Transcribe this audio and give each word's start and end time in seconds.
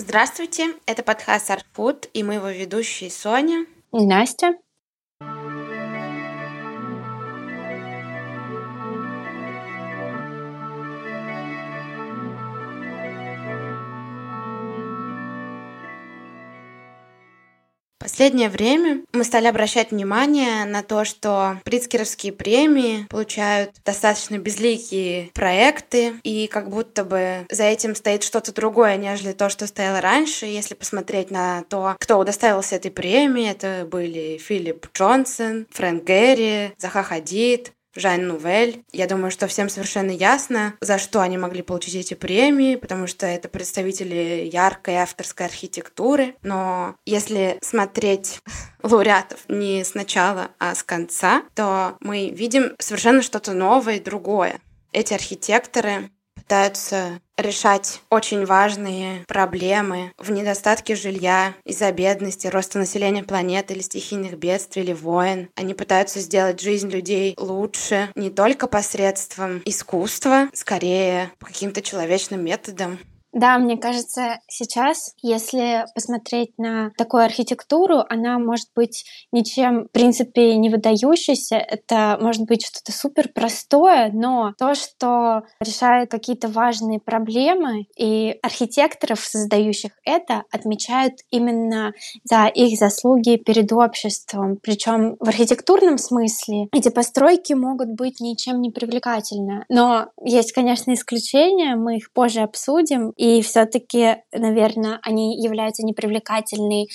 Здравствуйте, 0.00 0.72
это 0.86 1.02
подкаст 1.02 1.50
Art 1.50 2.06
и 2.14 2.22
мы 2.22 2.34
его 2.36 2.48
ведущие 2.48 3.10
Соня 3.10 3.66
и 3.92 4.06
Настя. 4.06 4.54
Последнее 18.10 18.48
время 18.48 19.02
мы 19.12 19.22
стали 19.22 19.46
обращать 19.46 19.92
внимание 19.92 20.64
на 20.64 20.82
то, 20.82 21.04
что 21.04 21.60
Прицкеровские 21.64 22.32
премии 22.32 23.06
получают 23.08 23.70
достаточно 23.84 24.36
безликие 24.36 25.30
проекты, 25.32 26.14
и 26.24 26.48
как 26.48 26.70
будто 26.70 27.04
бы 27.04 27.46
за 27.50 27.64
этим 27.64 27.94
стоит 27.94 28.24
что-то 28.24 28.52
другое, 28.52 28.96
нежели 28.96 29.30
то, 29.30 29.48
что 29.48 29.68
стояло 29.68 30.00
раньше. 30.00 30.46
Если 30.46 30.74
посмотреть 30.74 31.30
на 31.30 31.62
то, 31.68 31.94
кто 32.00 32.18
удостоился 32.18 32.74
этой 32.74 32.90
премии, 32.90 33.48
это 33.48 33.86
были 33.88 34.38
Филипп 34.38 34.88
Джонсон, 34.92 35.68
Фрэнк 35.70 36.02
Гэри, 36.02 36.72
Заха 36.78 37.04
Хадид, 37.04 37.72
Жан 37.94 38.28
Нувель. 38.28 38.84
Я 38.92 39.06
думаю, 39.06 39.30
что 39.30 39.46
всем 39.46 39.68
совершенно 39.68 40.10
ясно, 40.10 40.74
за 40.80 40.98
что 40.98 41.20
они 41.20 41.38
могли 41.38 41.62
получить 41.62 41.94
эти 41.94 42.14
премии, 42.14 42.76
потому 42.76 43.06
что 43.06 43.26
это 43.26 43.48
представители 43.48 44.48
яркой 44.52 44.96
авторской 44.96 45.46
архитектуры. 45.46 46.34
Но 46.42 46.96
если 47.04 47.58
смотреть 47.62 48.40
лауреатов 48.82 49.40
не 49.48 49.84
сначала, 49.84 50.50
а 50.58 50.74
с 50.74 50.82
конца, 50.82 51.42
то 51.54 51.96
мы 52.00 52.30
видим 52.30 52.74
совершенно 52.78 53.22
что-то 53.22 53.52
новое 53.52 53.96
и 53.96 54.04
другое. 54.04 54.60
Эти 54.92 55.14
архитекторы 55.14 56.10
пытаются 56.50 57.20
решать 57.38 58.00
очень 58.10 58.44
важные 58.44 59.24
проблемы 59.28 60.12
в 60.18 60.32
недостатке 60.32 60.96
жилья 60.96 61.54
из-за 61.64 61.92
бедности, 61.92 62.48
роста 62.48 62.80
населения 62.80 63.22
планеты 63.22 63.74
или 63.74 63.82
стихийных 63.82 64.36
бедствий 64.36 64.82
или 64.82 64.92
войн. 64.92 65.48
Они 65.54 65.74
пытаются 65.74 66.18
сделать 66.18 66.60
жизнь 66.60 66.90
людей 66.90 67.36
лучше 67.38 68.08
не 68.16 68.30
только 68.30 68.66
посредством 68.66 69.62
искусства, 69.64 70.48
скорее 70.52 71.30
по 71.38 71.46
каким-то 71.46 71.82
человечным 71.82 72.44
методам. 72.44 72.98
Да, 73.32 73.58
мне 73.58 73.76
кажется, 73.76 74.40
сейчас, 74.48 75.14
если 75.22 75.84
посмотреть 75.94 76.58
на 76.58 76.90
такую 76.96 77.24
архитектуру, 77.24 78.02
она 78.08 78.38
может 78.38 78.68
быть 78.74 79.04
ничем, 79.30 79.84
в 79.84 79.92
принципе, 79.92 80.56
не 80.56 80.68
выдающейся. 80.68 81.56
Это 81.56 82.18
может 82.20 82.46
быть 82.46 82.66
что-то 82.66 82.92
супер 82.92 83.28
простое, 83.32 84.10
но 84.12 84.52
то, 84.58 84.74
что 84.74 85.42
решает 85.60 86.10
какие-то 86.10 86.48
важные 86.48 86.98
проблемы, 86.98 87.86
и 87.96 88.36
архитекторов, 88.42 89.20
создающих 89.20 89.92
это, 90.04 90.42
отмечают 90.50 91.14
именно 91.30 91.92
за 92.24 92.46
их 92.46 92.78
заслуги 92.78 93.36
перед 93.36 93.72
обществом. 93.72 94.58
Причем 94.60 95.16
в 95.20 95.28
архитектурном 95.28 95.98
смысле 95.98 96.68
эти 96.72 96.88
постройки 96.88 97.52
могут 97.52 97.94
быть 97.94 98.20
ничем 98.20 98.60
не 98.60 98.70
привлекательны. 98.70 99.64
Но 99.68 100.08
есть, 100.24 100.52
конечно, 100.52 100.92
исключения, 100.92 101.76
мы 101.76 101.98
их 101.98 102.12
позже 102.12 102.40
обсудим. 102.40 103.12
И 103.20 103.42
все-таки, 103.42 104.16
наверное, 104.32 104.98
они 105.02 105.36
являются 105.36 105.84
непривлекательны. 105.84 106.86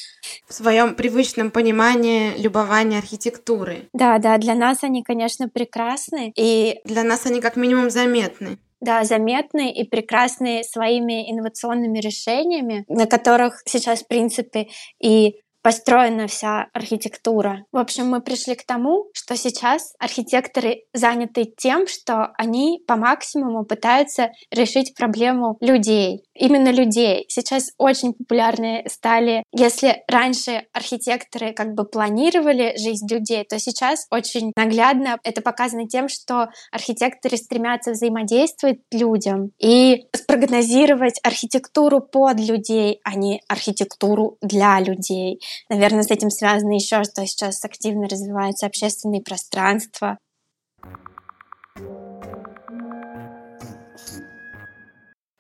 В 0.48 0.54
своем 0.56 0.96
привычном 0.96 1.52
понимании 1.52 2.36
любования 2.42 2.98
архитектуры. 2.98 3.90
Да, 3.94 4.18
да, 4.18 4.40
для 4.40 4.56
нас 4.56 4.84
они, 4.84 5.04
конечно, 5.04 5.50
прекрасны. 5.50 6.34
И 6.36 6.80
для 6.84 7.04
нас 7.04 7.28
они 7.28 7.42
как 7.42 7.56
минимум 7.58 7.92
заметны 7.92 8.58
да, 8.82 9.04
заметны 9.04 9.72
и 9.72 9.84
прекрасны 9.84 10.64
своими 10.64 11.32
инновационными 11.32 11.98
решениями, 11.98 12.86
на 12.88 13.08
которых 13.08 13.64
сейчас, 13.66 14.04
в 14.04 14.08
принципе, 14.08 14.68
и 15.02 15.38
построена 15.66 16.28
вся 16.28 16.68
архитектура. 16.74 17.66
В 17.72 17.78
общем, 17.78 18.08
мы 18.08 18.22
пришли 18.22 18.54
к 18.54 18.64
тому, 18.68 19.10
что 19.14 19.36
сейчас 19.36 19.96
архитекторы 19.98 20.84
заняты 20.94 21.46
тем, 21.46 21.88
что 21.88 22.34
они 22.38 22.84
по 22.88 22.96
максимуму 22.96 23.66
пытаются 23.66 24.30
решить 24.52 24.94
проблему 24.96 25.58
людей. 25.62 26.22
Именно 26.36 26.70
людей. 26.70 27.26
Сейчас 27.30 27.70
очень 27.78 28.14
популярны 28.14 28.84
стали, 28.88 29.44
если 29.54 30.04
раньше 30.10 30.66
архитекторы 30.74 31.54
как 31.54 31.74
бы 31.74 31.86
планировали 31.86 32.76
жизнь 32.78 33.08
людей, 33.10 33.46
то 33.46 33.58
сейчас 33.58 34.06
очень 34.12 34.52
наглядно 34.58 35.18
это 35.24 35.42
показано 35.42 35.88
тем, 35.88 36.10
что 36.10 36.50
архитекторы 36.72 37.38
стремятся 37.38 37.92
взаимодействовать 37.92 38.80
людям 38.92 39.52
и 39.60 40.08
спрогнозировать 40.14 41.20
архитектуру 41.24 42.02
под 42.02 42.40
людей, 42.42 43.00
а 43.06 43.16
не 43.16 43.42
архитектуру 43.48 44.38
для 44.42 44.80
людей. 44.82 45.40
Наверное, 45.70 46.04
с 46.04 46.12
этим 46.12 46.30
связано 46.30 46.74
еще, 46.74 47.04
что 47.04 47.26
сейчас 47.26 47.64
активно 47.64 48.10
развиваются 48.10 48.66
общественные 48.66 49.22
пространства. 49.22 50.18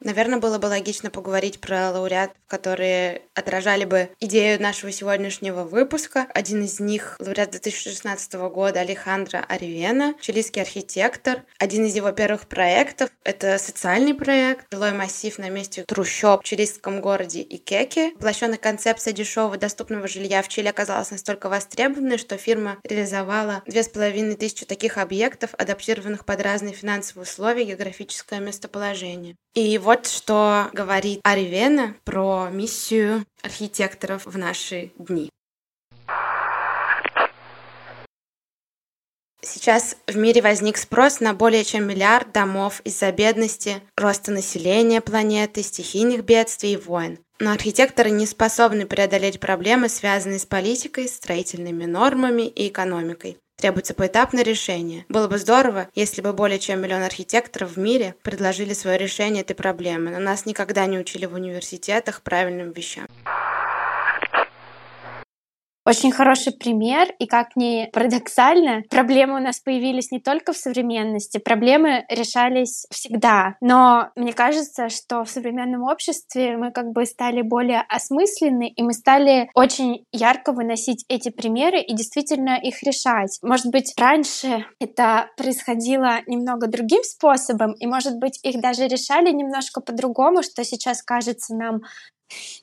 Наверное, 0.06 0.38
было 0.38 0.60
бы 0.60 0.68
логично 0.68 1.10
поговорить 1.10 1.60
про 1.60 1.90
лауреатов, 1.90 2.38
которые 2.46 3.24
отражали 3.34 3.86
бы 3.86 4.12
идею 4.20 4.62
нашего 4.62 4.92
сегодняшнего 4.92 5.64
выпуска. 5.64 6.28
Один 6.32 6.64
из 6.64 6.80
них— 6.80 7.16
лауреат 7.20 7.50
2016 7.50 8.34
года 8.50 8.82
Алехандро 8.82 9.44
Аривена, 9.50 10.14
чилийский 10.22 10.62
архитектор. 10.62 11.42
Один 11.58 11.86
из 11.86 11.96
его 11.96 12.12
первых 12.12 12.48
проектов— 12.48 13.10
это 13.24 13.58
социальный 13.58 14.14
проект, 14.14 14.68
жилой 14.72 14.92
массив 14.92 15.36
на 15.40 15.50
месте 15.50 15.86
трущоб 15.86 16.42
в 16.42 16.46
чилийском 16.46 17.02
городе 17.02 17.42
Икеке. 17.42 18.12
Воплощенная 18.12 18.60
концепция 18.60 19.12
дешевого 19.12 19.58
доступного 19.58 20.08
жилья 20.08 20.44
в 20.44 20.50
Чили 20.50 20.68
оказалась 20.68 21.10
настолько 21.10 21.50
востребованной, 21.50 22.20
что 22.20 22.38
фирма 22.38 22.78
реализовала 22.84 23.64
две 23.66 23.82
с 23.82 23.90
половиной 23.90 24.36
тысячи 24.36 24.68
таких 24.68 25.00
объектов, 25.00 25.56
адаптированных 25.58 26.26
под 26.26 26.42
разные 26.42 26.76
финансовые 26.76 27.24
условия 27.24 27.64
и 27.64 27.68
географическое 27.70 28.40
местоположение. 28.40 29.36
И 29.56 29.78
вот 29.78 29.95
что 30.04 30.70
говорит 30.74 31.22
Аривена 31.24 31.96
про 32.04 32.50
миссию 32.52 33.26
архитекторов 33.42 34.26
в 34.26 34.38
наши 34.38 34.92
дни. 34.98 35.30
Сейчас 39.42 39.96
в 40.08 40.18
мире 40.18 40.42
возник 40.42 40.76
спрос 40.76 41.20
на 41.20 41.34
более 41.34 41.64
чем 41.64 41.88
миллиард 41.88 42.32
домов 42.32 42.82
из-за 42.84 43.12
бедности, 43.12 43.82
роста 43.96 44.32
населения 44.32 45.02
планеты, 45.02 45.62
стихийных 45.62 46.26
бедствий 46.26 46.74
и 46.74 46.78
войн. 46.78 47.20
Но 47.40 47.52
архитекторы 47.52 48.10
не 48.10 48.26
способны 48.26 48.86
преодолеть 48.88 49.40
проблемы, 49.40 49.88
связанные 49.88 50.40
с 50.40 50.46
политикой, 50.46 51.08
строительными 51.08 51.86
нормами 51.86 52.44
и 52.44 52.70
экономикой. 52.70 53.38
Требуется 53.58 53.94
поэтапное 53.94 54.44
решение. 54.44 55.06
Было 55.08 55.28
бы 55.28 55.38
здорово, 55.38 55.88
если 55.96 56.22
бы 56.22 56.34
более 56.34 56.60
чем 56.60 56.82
миллион 56.82 57.04
архитекторов 57.04 57.72
в 57.72 57.80
мире 57.80 58.16
предложили 58.22 58.74
свое 58.74 58.98
решение 58.98 59.44
этой 59.44 59.56
проблемы, 59.56 60.12
но 60.12 60.20
нас 60.20 60.46
никогда 60.46 60.86
не 60.86 61.00
учили 61.00 61.26
в 61.26 61.34
университетах 61.34 62.22
правильным 62.22 62.72
вещам. 62.72 63.08
Очень 65.88 66.12
хороший 66.12 66.52
пример, 66.52 67.14
и 67.20 67.28
как 67.28 67.56
ни 67.56 67.88
парадоксально, 67.94 68.82
проблемы 68.90 69.36
у 69.36 69.40
нас 69.40 69.60
появились 69.60 70.12
не 70.12 70.20
только 70.20 70.52
в 70.52 70.58
современности, 70.58 71.38
проблемы 71.38 72.06
решались 72.10 72.88
всегда. 72.90 73.56
Но 73.62 74.10
мне 74.16 74.34
кажется, 74.34 74.90
что 74.90 75.24
в 75.24 75.30
современном 75.30 75.84
обществе 75.84 76.58
мы 76.58 76.72
как 76.72 76.92
бы 76.92 77.06
стали 77.06 77.44
более 77.44 77.82
осмысленны, 77.88 78.70
и 78.70 78.82
мы 78.82 78.94
стали 78.94 79.52
очень 79.54 80.06
ярко 80.12 80.54
выносить 80.54 81.06
эти 81.08 81.30
примеры 81.30 81.80
и 81.82 81.94
действительно 81.94 82.58
их 82.60 82.82
решать. 82.82 83.38
Может 83.44 83.68
быть, 83.68 83.94
раньше 84.00 84.66
это 84.80 85.30
происходило 85.38 86.22
немного 86.26 86.66
другим 86.66 87.04
способом, 87.04 87.74
и, 87.74 87.86
может 87.86 88.18
быть, 88.18 88.40
их 88.42 88.60
даже 88.60 88.88
решали 88.88 89.32
немножко 89.32 89.82
по-другому, 89.82 90.42
что 90.42 90.64
сейчас 90.64 91.04
кажется 91.04 91.56
нам 91.56 91.82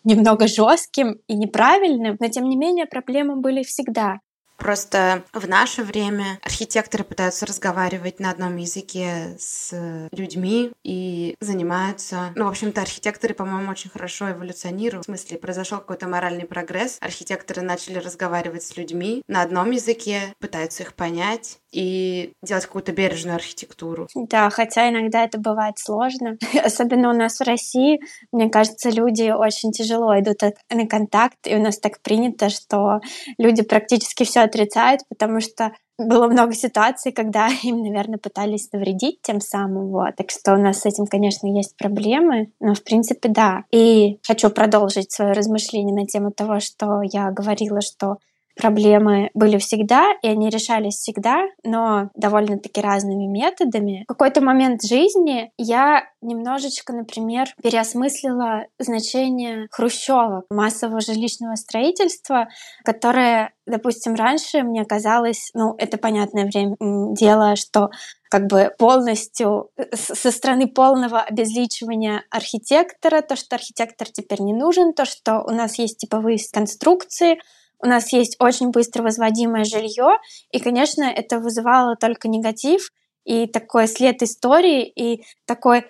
немного 0.05 0.47
жестким 0.47 1.21
и 1.27 1.35
неправильным, 1.35 2.17
но 2.21 2.29
тем 2.29 2.49
не 2.49 2.57
менее 2.57 2.87
проблемы 2.87 3.37
были 3.37 3.63
всегда. 3.63 4.21
Просто 4.63 5.25
в 5.33 5.49
наше 5.49 5.83
время 5.83 6.39
архитекторы 6.41 7.03
пытаются 7.03 7.47
разговаривать 7.47 8.21
на 8.21 8.31
одном 8.31 8.57
языке 8.59 9.35
с 9.37 9.75
людьми 10.13 10.71
и 10.85 11.35
занимаются... 11.41 12.33
Ну, 12.37 12.45
в 12.45 12.49
общем-то, 12.49 12.81
архитекторы, 12.81 13.35
по-моему, 13.35 13.73
очень 13.73 13.91
хорошо 13.91 14.31
эволюционируют. 14.31 15.05
В 15.05 15.07
смысле, 15.07 15.39
произошел 15.39 15.79
какой-то 15.79 16.07
моральный 16.07 16.47
прогресс. 16.47 16.99
Архитекторы 17.01 17.63
начали 17.63 17.99
разговаривать 17.99 18.63
с 18.63 18.77
людьми 18.77 19.25
на 19.27 19.43
одном 19.43 19.73
языке, 19.73 20.33
пытаются 20.39 20.85
их 20.85 20.95
понять 20.95 21.59
и 21.73 22.35
делать 22.43 22.67
какую-то 22.67 22.93
бережную 22.93 23.35
архитектуру. 23.35 24.07
Да, 24.15 24.49
хотя 24.51 24.91
иногда 24.91 25.25
это 25.25 25.39
бывает 25.39 25.79
сложно. 25.79 26.37
Особенно 26.65 27.11
у 27.11 27.15
нас 27.15 27.41
в 27.41 27.43
России, 27.43 28.01
мне 28.31 28.49
кажется, 28.49 28.91
люди 28.91 29.31
очень 29.31 29.73
тяжело 29.73 30.17
идут 30.21 30.43
на 30.71 30.87
контакт, 30.87 31.39
и 31.47 31.57
у 31.57 31.63
нас 31.63 31.79
так 31.79 32.01
принято, 32.01 32.49
что 32.49 33.01
люди 33.39 33.63
практически 33.63 34.25
все 34.25 34.41
отрицают, 34.53 35.01
потому 35.09 35.41
что 35.41 35.73
было 35.99 36.27
много 36.27 36.53
ситуаций, 36.53 37.13
когда 37.13 37.49
им, 37.63 37.83
наверное, 37.83 38.19
пытались 38.19 38.71
навредить 38.73 39.23
тем 39.23 39.41
самым. 39.41 39.89
Вот. 39.89 40.17
Так 40.17 40.31
что 40.31 40.55
у 40.55 40.59
нас 40.59 40.81
с 40.81 40.87
этим, 40.87 41.07
конечно, 41.07 41.47
есть 41.47 41.77
проблемы, 41.77 42.51
но 42.61 42.75
в 42.75 42.83
принципе 42.83 43.29
да. 43.29 43.65
И 43.71 44.19
хочу 44.27 44.51
продолжить 44.51 45.13
свое 45.13 45.33
размышление 45.33 45.95
на 45.95 46.07
тему 46.07 46.31
того, 46.31 46.61
что 46.61 47.03
я 47.03 47.31
говорила, 47.31 47.81
что 47.81 48.17
проблемы 48.57 49.31
были 49.35 49.59
всегда, 49.59 50.13
и 50.23 50.29
они 50.29 50.51
решались 50.51 50.97
всегда, 50.97 51.47
но 51.65 52.11
довольно-таки 52.15 52.81
разными 52.81 53.27
методами. 53.27 54.05
В 54.05 54.09
какой-то 54.09 54.41
момент 54.41 54.83
жизни 54.83 55.51
я 55.57 56.05
немножечко, 56.21 56.93
например, 56.93 57.49
переосмыслила 57.63 58.67
значение 58.79 59.67
хрущевок, 59.71 60.45
массового 60.51 61.01
жилищного 61.01 61.57
строительства, 61.57 62.49
которое, 62.85 63.53
допустим, 63.67 64.15
раньше 64.15 64.63
мне 64.63 64.85
казалось, 64.85 65.51
ну, 65.55 65.75
это 65.79 65.99
понятное 65.99 66.45
время 66.45 66.77
дело, 67.15 67.57
что 67.57 67.91
как 68.33 68.47
бы 68.47 68.73
полностью 68.79 69.69
э, 69.77 69.95
со 69.95 70.31
стороны 70.31 70.67
полного 70.67 71.21
обезличивания 71.21 72.25
архитектора, 72.31 73.21
то, 73.21 73.37
что 73.37 73.57
архитектор 73.57 74.09
теперь 74.09 74.41
не 74.41 74.55
нужен, 74.55 74.95
то, 74.95 75.05
что 75.05 75.43
у 75.43 75.51
нас 75.51 75.79
есть 75.79 75.99
типовые 75.99 76.39
конструкции, 76.51 77.39
у 77.83 77.87
нас 77.87 78.13
есть 78.13 78.37
очень 78.39 78.71
быстро 78.71 79.03
возводимое 79.03 79.65
жилье, 79.65 80.19
и, 80.51 80.61
конечно, 80.61 81.03
это 81.03 81.39
вызывало 81.39 81.97
только 81.97 82.29
негатив 82.29 82.91
и 83.25 83.47
такой 83.47 83.89
след 83.89 84.23
истории, 84.23 84.85
и 84.85 85.25
такой 85.47 85.87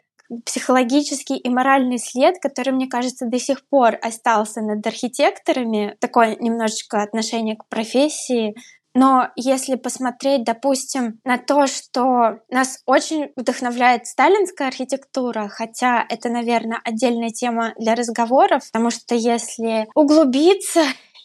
психологический 0.47 1.37
и 1.37 1.49
моральный 1.51 1.99
след, 1.99 2.39
который, 2.41 2.73
мне 2.73 2.87
кажется, 2.87 3.27
до 3.27 3.39
сих 3.39 3.69
пор 3.69 3.99
остался 4.01 4.63
над 4.63 4.87
архитекторами, 4.87 5.97
такое 6.01 6.37
немножечко 6.37 7.03
отношение 7.03 7.57
к 7.57 7.69
профессии. 7.69 8.55
Но 8.95 9.29
если 9.37 9.77
посмотреть, 9.77 10.45
допустим, 10.45 11.21
на 11.25 11.39
то, 11.39 11.67
что 11.67 12.41
нас 12.51 12.81
очень 12.87 13.31
вдохновляет 13.37 14.07
сталинская 14.07 14.69
архитектура, 14.69 15.49
хотя 15.49 16.05
это, 16.09 16.29
наверное, 16.29 16.81
отдельная 16.85 17.31
тема 17.31 17.73
для 17.79 17.95
разговоров, 17.95 18.63
потому 18.71 18.91
что 18.91 19.15
если 19.15 19.89
углубиться 19.95 20.83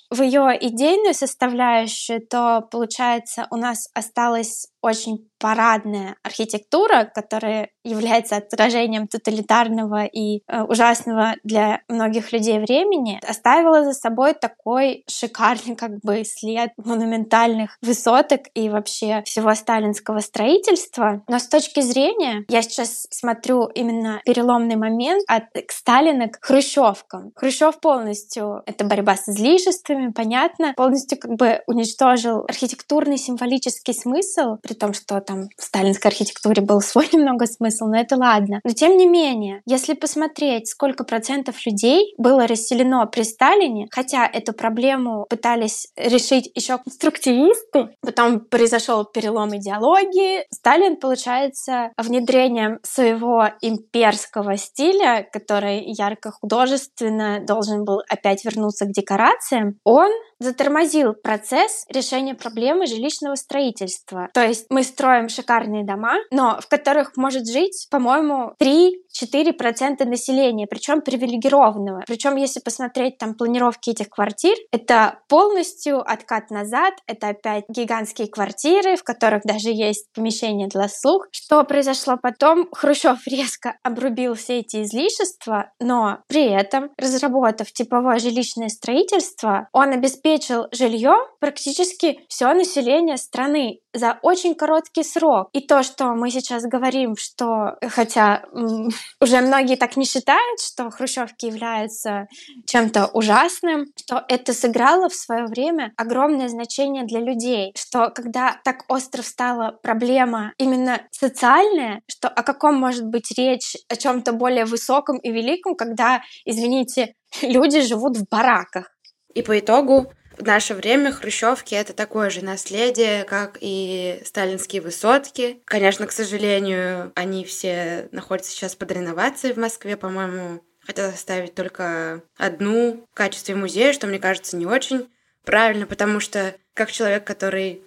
в 0.09 0.21
ее 0.21 0.57
идейную 0.59 1.13
составляющую, 1.13 2.25
то 2.25 2.61
получается 2.61 3.47
у 3.51 3.57
нас 3.57 3.89
осталось 3.93 4.67
очень 4.81 5.27
парадная 5.39 6.15
архитектура, 6.23 7.09
которая 7.13 7.69
является 7.83 8.37
отражением 8.37 9.07
тоталитарного 9.07 10.05
и 10.05 10.41
э, 10.47 10.63
ужасного 10.63 11.35
для 11.43 11.81
многих 11.87 12.31
людей 12.31 12.59
времени, 12.59 13.19
оставила 13.27 13.83
за 13.83 13.93
собой 13.93 14.33
такой 14.33 15.03
шикарный 15.07 15.75
как 15.75 15.99
бы 16.01 16.23
след 16.25 16.71
монументальных 16.77 17.77
высоток 17.81 18.41
и 18.53 18.69
вообще 18.69 19.21
всего 19.25 19.53
сталинского 19.53 20.19
строительства. 20.19 21.23
Но 21.27 21.39
с 21.39 21.47
точки 21.47 21.81
зрения, 21.81 22.45
я 22.49 22.61
сейчас 22.61 23.07
смотрю 23.11 23.67
именно 23.67 24.21
переломный 24.25 24.75
момент 24.75 25.23
от 25.27 25.43
Сталина 25.69 26.27
к 26.27 26.39
Хрущевкам. 26.41 27.31
Хрущев 27.35 27.79
полностью, 27.79 28.63
это 28.65 28.85
борьба 28.85 29.15
с 29.15 29.29
излишествами, 29.29 30.11
понятно, 30.11 30.73
полностью 30.75 31.19
как 31.19 31.35
бы 31.35 31.61
уничтожил 31.67 32.43
архитектурный 32.47 33.17
символический 33.17 33.93
смысл, 33.93 34.57
при 34.61 34.73
том, 34.77 34.93
что 34.93 35.19
там 35.21 35.49
в 35.57 35.63
сталинской 35.63 36.11
архитектуре 36.11 36.61
был 36.61 36.81
свой 36.81 37.09
немного 37.11 37.45
смысл, 37.45 37.85
но 37.85 37.99
это 37.99 38.15
ладно. 38.15 38.59
Но 38.63 38.71
тем 38.71 38.97
не 38.97 39.07
менее, 39.07 39.61
если 39.65 39.93
посмотреть, 39.93 40.69
сколько 40.69 41.03
процентов 41.03 41.65
людей 41.65 42.13
было 42.17 42.47
расселено 42.47 43.05
при 43.05 43.23
Сталине, 43.23 43.87
хотя 43.91 44.25
эту 44.25 44.53
проблему 44.53 45.25
пытались 45.29 45.87
решить 45.95 46.49
еще 46.55 46.77
конструктивисты, 46.77 47.89
потом 48.01 48.39
произошел 48.39 49.05
перелом 49.05 49.55
идеологии, 49.57 50.45
Сталин, 50.51 50.97
получается, 50.97 51.91
внедрением 51.97 52.79
своего 52.83 53.49
имперского 53.61 54.57
стиля, 54.57 55.27
который 55.31 55.83
ярко 55.85 56.31
художественно 56.31 57.39
должен 57.45 57.85
был 57.85 58.01
опять 58.09 58.43
вернуться 58.45 58.85
к 58.85 58.91
декорациям, 58.91 59.79
он 59.83 60.11
затормозил 60.39 61.13
процесс 61.13 61.85
решения 61.89 62.35
проблемы 62.35 62.85
жилищного 62.85 63.35
строительства. 63.35 64.29
То 64.33 64.45
есть 64.45 64.56
мы 64.69 64.83
строим 64.83 65.29
шикарные 65.29 65.85
дома, 65.85 66.15
но 66.31 66.59
в 66.61 66.67
которых 66.67 67.15
может 67.15 67.47
жить, 67.47 67.87
по-моему, 67.89 68.53
3-4% 68.61 70.05
населения, 70.05 70.67
причем 70.67 71.01
привилегированного. 71.01 72.03
Причем, 72.07 72.35
если 72.35 72.59
посмотреть 72.59 73.17
там 73.17 73.35
планировки 73.35 73.89
этих 73.89 74.09
квартир, 74.09 74.55
это 74.71 75.19
полностью 75.27 75.99
откат 75.99 76.49
назад, 76.51 76.93
это 77.07 77.29
опять 77.29 77.65
гигантские 77.69 78.27
квартиры, 78.27 78.95
в 78.95 79.03
которых 79.03 79.43
даже 79.43 79.69
есть 79.69 80.07
помещение 80.13 80.67
для 80.67 80.87
слух. 80.87 81.27
Что 81.31 81.63
произошло 81.63 82.17
потом? 82.21 82.67
Хрущев 82.71 83.27
резко 83.27 83.77
обрубил 83.83 84.35
все 84.35 84.59
эти 84.59 84.83
излишества, 84.83 85.71
но 85.79 86.19
при 86.27 86.45
этом, 86.45 86.91
разработав 86.97 87.71
типовое 87.71 88.19
жилищное 88.19 88.69
строительство, 88.69 89.67
он 89.71 89.93
обеспечил 89.93 90.67
жилье 90.71 91.15
практически 91.39 92.19
все 92.27 92.53
население 92.53 93.17
страны 93.17 93.79
за 93.93 94.19
очень 94.21 94.46
короткий 94.55 95.03
срок. 95.03 95.49
И 95.53 95.61
то, 95.61 95.83
что 95.83 96.13
мы 96.13 96.29
сейчас 96.31 96.63
говорим, 96.63 97.15
что, 97.17 97.77
хотя 97.81 98.43
уже 99.21 99.41
многие 99.41 99.75
так 99.75 99.97
не 99.97 100.05
считают, 100.05 100.59
что 100.59 100.89
хрущевки 100.89 101.45
являются 101.45 102.27
чем-то 102.65 103.07
ужасным, 103.07 103.87
что 103.95 104.23
это 104.27 104.53
сыграло 104.53 105.09
в 105.09 105.15
свое 105.15 105.45
время 105.45 105.93
огромное 105.97 106.47
значение 106.47 107.05
для 107.05 107.19
людей, 107.19 107.73
что 107.77 108.09
когда 108.09 108.59
так 108.63 108.85
остро 108.87 109.21
стала 109.21 109.77
проблема 109.81 110.53
именно 110.57 111.01
социальная, 111.11 112.01
что 112.07 112.27
о 112.27 112.43
каком 112.43 112.75
может 112.75 113.05
быть 113.05 113.31
речь, 113.37 113.75
о 113.89 113.95
чем-то 113.95 114.33
более 114.33 114.65
высоком 114.65 115.17
и 115.17 115.31
великом, 115.31 115.75
когда, 115.75 116.21
извините, 116.45 117.13
люди 117.41 117.81
живут 117.81 118.17
в 118.17 118.27
бараках. 118.29 118.91
И 119.33 119.43
по 119.43 119.59
итогу 119.59 120.11
в 120.37 120.43
наше 120.43 120.73
время 120.73 121.11
хрущевки— 121.11 121.73
это 121.75 121.93
такое 121.93 122.29
же 122.29 122.43
наследие, 122.43 123.23
как 123.23 123.57
и 123.59 124.21
сталинские 124.23 124.81
высотки. 124.81 125.61
Конечно, 125.65 126.05
к 126.05 126.11
сожалению, 126.11 127.11
они 127.15 127.43
все 127.43 128.07
находятся 128.11 128.51
сейчас 128.51 128.75
под 128.75 128.91
реновацией 128.91 129.53
в 129.53 129.57
Москве, 129.57 129.97
по-моему. 129.97 130.61
Хотят 130.85 131.13
оставить 131.13 131.55
только 131.55 132.21
одну 132.37 133.05
в 133.11 133.15
качестве 133.15 133.55
музея, 133.55 133.93
что 133.93 134.07
мне 134.07 134.19
кажется 134.19 134.55
не 134.55 134.65
очень 134.65 135.09
правильно, 135.43 135.85
потому 135.85 136.19
что 136.19 136.55
как 136.73 136.91
человек, 136.91 137.25
который 137.25 137.81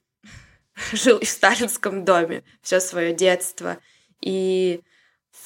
жил 0.93 1.21
в 1.21 1.29
сталинском 1.29 2.05
доме 2.05 2.43
все 2.63 2.81
свое 2.81 3.15
детство 3.15 3.79
и 4.21 4.83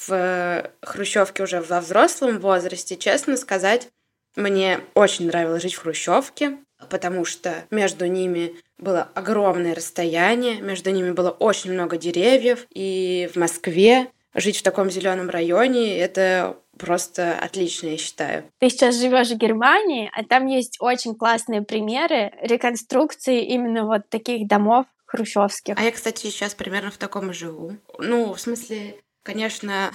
в 0.07 0.71
Хрущевке 0.81 1.43
уже 1.43 1.61
во 1.61 1.79
взрослом 1.79 2.39
возрасте, 2.39 2.97
честно 2.97 3.37
сказать, 3.37 3.89
мне 4.35 4.81
очень 4.95 5.27
нравилось 5.27 5.61
жить 5.61 5.75
в 5.75 5.81
Хрущевке 5.81 6.57
потому 6.89 7.25
что 7.25 7.65
между 7.71 8.05
ними 8.05 8.55
было 8.77 9.09
огромное 9.13 9.75
расстояние, 9.75 10.61
между 10.61 10.91
ними 10.91 11.11
было 11.11 11.31
очень 11.31 11.73
много 11.73 11.97
деревьев, 11.97 12.65
и 12.73 13.29
в 13.33 13.37
Москве 13.37 14.07
жить 14.33 14.57
в 14.57 14.63
таком 14.63 14.89
зеленом 14.89 15.29
районе 15.29 15.97
это 15.97 16.57
просто 16.77 17.37
отлично, 17.39 17.87
я 17.87 17.97
считаю. 17.97 18.43
Ты 18.59 18.69
сейчас 18.69 18.95
живешь 18.95 19.29
в 19.29 19.37
Германии, 19.37 20.11
а 20.13 20.23
там 20.23 20.45
есть 20.47 20.77
очень 20.79 21.15
классные 21.15 21.61
примеры 21.61 22.33
реконструкции 22.41 23.45
именно 23.45 23.85
вот 23.85 24.09
таких 24.09 24.47
домов 24.47 24.85
хрущевских. 25.05 25.75
А 25.77 25.83
я, 25.83 25.91
кстати, 25.91 26.27
сейчас 26.27 26.53
примерно 26.53 26.91
в 26.91 26.97
таком 26.97 27.31
живу. 27.31 27.77
Ну, 27.97 28.33
в 28.33 28.39
смысле, 28.39 28.97
конечно, 29.23 29.91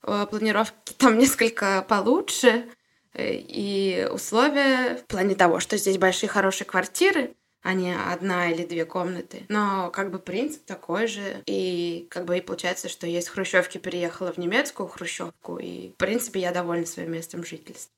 планировки 0.02 0.92
там 0.96 1.18
несколько 1.18 1.84
получше, 1.88 2.64
Э, 2.68 2.77
и 3.18 4.08
условия 4.10 4.96
в 4.96 5.06
плане 5.06 5.34
того, 5.34 5.60
что 5.60 5.76
здесь 5.76 5.98
большие 5.98 6.28
хорошие 6.28 6.66
квартиры, 6.66 7.34
а 7.62 7.74
не 7.74 7.94
одна 7.94 8.50
или 8.50 8.64
две 8.64 8.84
комнаты. 8.84 9.44
Но 9.48 9.90
как 9.90 10.10
бы 10.10 10.18
принцип 10.18 10.64
такой 10.64 11.06
же. 11.06 11.42
И 11.46 12.06
как 12.10 12.24
бы 12.24 12.38
и 12.38 12.40
получается, 12.40 12.88
что 12.88 13.06
я 13.06 13.18
из 13.18 13.28
Хрущевки 13.28 13.78
переехала 13.78 14.32
в 14.32 14.38
немецкую 14.38 14.88
Хрущевку. 14.88 15.58
И 15.58 15.90
в 15.90 15.96
принципе 15.96 16.40
я 16.40 16.52
довольна 16.52 16.86
своим 16.86 17.12
местом 17.12 17.44
жительства. 17.44 17.94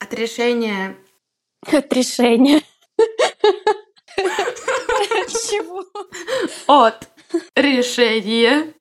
От 0.00 0.14
решения... 0.14 0.96
От 1.66 1.92
решения. 1.92 2.62
Чего? 5.28 5.84
От 6.66 7.08
решения 7.54 8.74